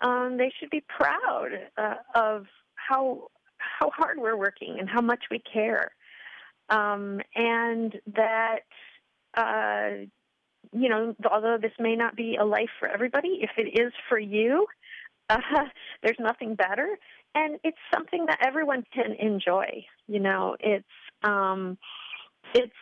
Um, 0.00 0.36
they 0.38 0.52
should 0.58 0.70
be 0.70 0.84
proud 0.88 1.50
uh, 1.76 1.94
of 2.14 2.46
how 2.74 3.28
how 3.58 3.90
hard 3.90 4.18
we're 4.18 4.36
working 4.36 4.76
and 4.78 4.88
how 4.88 5.00
much 5.00 5.24
we 5.30 5.40
care, 5.40 5.90
um, 6.70 7.20
and 7.34 7.94
that 8.14 8.60
uh, 9.36 10.06
you 10.72 10.88
know 10.88 11.14
although 11.30 11.58
this 11.60 11.72
may 11.78 11.96
not 11.96 12.16
be 12.16 12.36
a 12.36 12.44
life 12.44 12.70
for 12.78 12.88
everybody, 12.88 13.40
if 13.42 13.50
it 13.58 13.78
is 13.80 13.92
for 14.08 14.18
you, 14.18 14.66
uh, 15.28 15.38
there's 16.02 16.18
nothing 16.18 16.54
better, 16.54 16.98
and 17.34 17.58
it's 17.64 17.78
something 17.92 18.26
that 18.26 18.38
everyone 18.44 18.84
can 18.92 19.12
enjoy. 19.12 19.84
You 20.06 20.20
know, 20.20 20.56
it's 20.60 20.84
um, 21.22 21.78
it's 22.54 22.72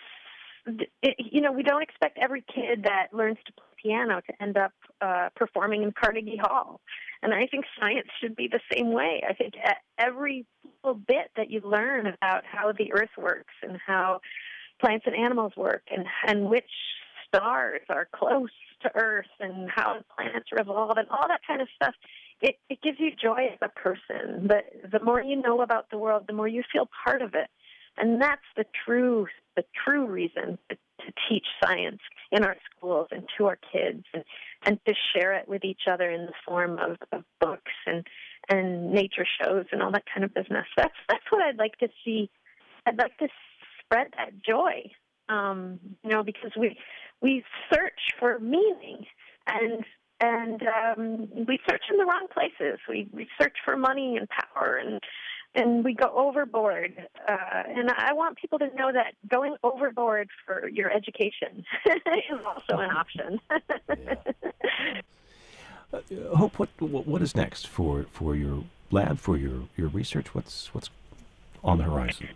it, 1.02 1.16
you 1.18 1.40
know 1.40 1.52
we 1.52 1.62
don't 1.62 1.82
expect 1.82 2.18
every 2.20 2.42
kid 2.42 2.84
that 2.84 3.08
learns 3.12 3.38
to 3.46 3.52
play 3.52 3.64
piano 3.82 4.20
to 4.26 4.42
end 4.42 4.56
up 4.56 4.72
uh, 5.00 5.28
performing 5.36 5.82
in 5.82 5.92
Carnegie 5.92 6.40
Hall, 6.40 6.80
and 7.22 7.34
I 7.34 7.46
think 7.46 7.64
science 7.78 8.08
should 8.20 8.36
be 8.36 8.48
the 8.48 8.60
same 8.72 8.92
way. 8.92 9.22
I 9.28 9.34
think 9.34 9.54
every 9.98 10.46
little 10.82 11.00
bit 11.06 11.30
that 11.36 11.50
you 11.50 11.60
learn 11.62 12.06
about 12.06 12.44
how 12.44 12.72
the 12.72 12.92
Earth 12.92 13.10
works 13.18 13.52
and 13.62 13.78
how 13.86 14.20
plants 14.80 15.04
and 15.06 15.14
animals 15.14 15.52
work 15.56 15.82
and 15.90 16.06
and 16.26 16.48
which 16.48 16.70
stars 17.28 17.80
are 17.88 18.08
close 18.14 18.50
to 18.82 18.90
Earth 18.94 19.26
and 19.40 19.68
how 19.70 20.00
planets 20.14 20.46
revolve 20.52 20.96
and 20.96 21.08
all 21.08 21.26
that 21.28 21.40
kind 21.46 21.60
of 21.60 21.68
stuff. 21.74 21.94
It, 22.40 22.56
it 22.68 22.82
gives 22.82 22.98
you 23.00 23.10
joy 23.20 23.48
as 23.52 23.58
a 23.62 23.68
person. 23.68 24.46
But 24.46 24.64
the 24.90 25.02
more 25.02 25.22
you 25.22 25.40
know 25.40 25.62
about 25.62 25.90
the 25.90 25.98
world, 25.98 26.24
the 26.26 26.34
more 26.34 26.48
you 26.48 26.62
feel 26.72 26.88
part 27.04 27.22
of 27.22 27.34
it. 27.34 27.48
And 27.96 28.20
that's 28.20 28.42
the 28.56 28.64
true 28.84 29.26
the 29.56 29.64
true 29.84 30.06
reason 30.06 30.58
to, 30.68 30.74
to 30.74 31.12
teach 31.28 31.46
science 31.62 32.00
in 32.32 32.42
our 32.42 32.56
schools 32.76 33.06
and 33.12 33.22
to 33.38 33.46
our 33.46 33.58
kids 33.72 34.04
and, 34.12 34.24
and 34.64 34.80
to 34.84 34.94
share 35.14 35.32
it 35.34 35.46
with 35.46 35.64
each 35.64 35.82
other 35.88 36.10
in 36.10 36.26
the 36.26 36.32
form 36.44 36.78
of, 36.78 36.96
of 37.12 37.22
books 37.40 37.72
and 37.86 38.04
and 38.48 38.92
nature 38.92 39.26
shows 39.40 39.66
and 39.72 39.80
all 39.80 39.92
that 39.92 40.04
kind 40.12 40.24
of 40.24 40.34
business. 40.34 40.66
That's 40.76 40.94
that's 41.08 41.24
what 41.30 41.42
I'd 41.42 41.56
like 41.56 41.78
to 41.78 41.88
see. 42.04 42.30
I'd 42.86 42.98
like 42.98 43.16
to 43.18 43.28
spread 43.80 44.08
that 44.16 44.42
joy. 44.44 44.90
Um, 45.28 45.78
you 46.02 46.10
know, 46.10 46.22
because 46.22 46.50
we 46.58 46.76
we 47.22 47.44
search 47.72 48.14
for 48.18 48.38
meaning 48.40 49.06
and 49.46 49.84
and 50.24 50.62
um, 50.62 51.28
we 51.46 51.58
search 51.68 51.82
in 51.90 51.98
the 51.98 52.04
wrong 52.04 52.26
places. 52.32 52.78
We 52.88 53.08
we 53.12 53.28
search 53.40 53.56
for 53.64 53.76
money 53.76 54.16
and 54.16 54.28
power 54.28 54.76
and 54.76 55.00
and 55.54 55.84
we 55.84 55.94
go 55.94 56.10
overboard. 56.14 57.06
Uh, 57.28 57.62
and 57.68 57.90
I 57.90 58.12
want 58.12 58.38
people 58.38 58.58
to 58.58 58.66
know 58.74 58.90
that 58.92 59.14
going 59.28 59.56
overboard 59.62 60.28
for 60.44 60.68
your 60.68 60.90
education 60.90 61.64
is 61.86 62.40
also 62.44 62.80
an 62.80 62.90
option. 62.90 63.40
uh, 65.92 66.00
Hope, 66.36 66.58
what 66.58 66.68
what 66.80 67.22
is 67.22 67.36
next 67.36 67.68
for, 67.68 68.06
for 68.10 68.34
your 68.34 68.64
lab, 68.90 69.18
for 69.18 69.36
your, 69.36 69.68
your 69.76 69.88
research? 69.88 70.34
What's 70.34 70.74
what's 70.74 70.90
on 71.62 71.78
the 71.78 71.84
horizon? 71.84 72.30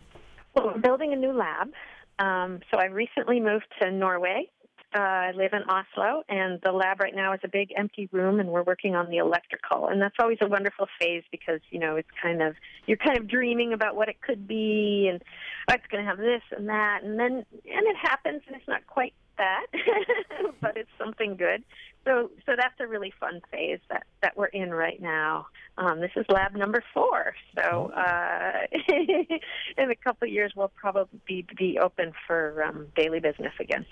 Well, 0.54 0.66
we're 0.66 0.78
building 0.78 1.12
a 1.12 1.16
new 1.16 1.32
lab. 1.32 1.72
Um, 2.20 2.60
so 2.70 2.78
I 2.78 2.86
recently 2.86 3.40
moved 3.40 3.66
to 3.80 3.90
Norway 3.90 4.48
uh, 4.94 4.98
I 4.98 5.32
live 5.32 5.52
in 5.52 5.62
Oslo, 5.68 6.22
and 6.28 6.60
the 6.62 6.72
lab 6.72 7.00
right 7.00 7.14
now 7.14 7.34
is 7.34 7.40
a 7.44 7.48
big 7.48 7.72
empty 7.76 8.08
room, 8.10 8.40
and 8.40 8.48
we're 8.48 8.62
working 8.62 8.94
on 8.94 9.10
the 9.10 9.18
electrical. 9.18 9.88
And 9.88 10.00
that's 10.00 10.16
always 10.18 10.38
a 10.40 10.48
wonderful 10.48 10.86
phase 10.98 11.24
because 11.30 11.60
you 11.70 11.78
know 11.78 11.96
it's 11.96 12.08
kind 12.22 12.40
of 12.40 12.56
you're 12.86 12.96
kind 12.96 13.18
of 13.18 13.28
dreaming 13.28 13.72
about 13.72 13.96
what 13.96 14.08
it 14.08 14.20
could 14.20 14.48
be, 14.48 15.08
and 15.10 15.22
oh, 15.70 15.74
it's 15.74 15.86
going 15.90 16.02
to 16.02 16.08
have 16.08 16.18
this 16.18 16.42
and 16.56 16.68
that, 16.68 17.02
and 17.02 17.18
then 17.18 17.32
and 17.32 17.86
it 17.86 17.96
happens, 18.00 18.42
and 18.46 18.56
it's 18.56 18.68
not 18.68 18.86
quite 18.86 19.12
that, 19.36 19.66
but 20.60 20.76
it's 20.76 20.90
something 20.98 21.36
good. 21.36 21.62
So 22.04 22.30
so 22.46 22.52
that's 22.56 22.80
a 22.80 22.86
really 22.86 23.12
fun 23.20 23.40
phase 23.52 23.80
that 23.90 24.04
that 24.22 24.36
we're 24.36 24.46
in 24.46 24.72
right 24.72 25.00
now. 25.00 25.46
Um, 25.76 26.00
this 26.00 26.12
is 26.16 26.24
lab 26.28 26.54
number 26.54 26.82
four. 26.94 27.34
So 27.56 27.92
uh, 27.94 28.52
in 28.88 29.90
a 29.90 29.96
couple 29.96 30.26
of 30.26 30.32
years, 30.32 30.52
we'll 30.56 30.72
probably 30.74 31.20
be, 31.26 31.46
be 31.56 31.78
open 31.78 32.12
for 32.26 32.64
um, 32.64 32.86
daily 32.96 33.20
business 33.20 33.52
again. 33.60 33.86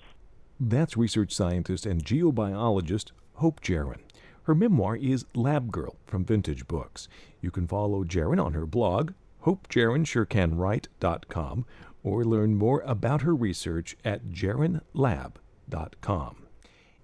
That's 0.59 0.97
research 0.97 1.33
scientist 1.33 1.85
and 1.85 2.03
geobiologist 2.03 3.11
Hope 3.35 3.61
Jahren. 3.61 4.01
Her 4.45 4.55
memoir 4.55 4.97
is 4.97 5.27
Lab 5.35 5.71
Girl 5.71 5.97
from 6.07 6.25
Vintage 6.25 6.66
Books. 6.66 7.09
You 7.42 7.51
can 7.51 7.66
follow 7.66 8.05
Jahren 8.05 8.42
on 8.42 8.55
her 8.55 8.64
blog, 8.64 9.12
hopejahrensurecanwrite.com, 9.45 11.66
or 12.03 12.25
learn 12.25 12.55
more 12.55 12.81
about 12.87 13.21
her 13.21 13.35
research 13.35 13.99
at 14.03 14.31
jahrenlab.com. 14.31 16.37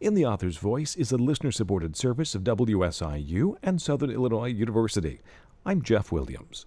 In 0.01 0.15
the 0.15 0.25
Author's 0.25 0.57
Voice 0.57 0.97
is 0.97 1.13
a 1.13 1.19
listener 1.19 1.53
supported 1.53 1.95
service 1.95 2.35
of 2.35 2.45
WSIU 2.45 3.57
and 3.63 3.83
Southern 3.83 4.11
Illinois 4.11 4.49
University. 4.49 5.21
I'm 5.67 5.83
Jeff 5.83 6.11
Williams. 6.11 6.65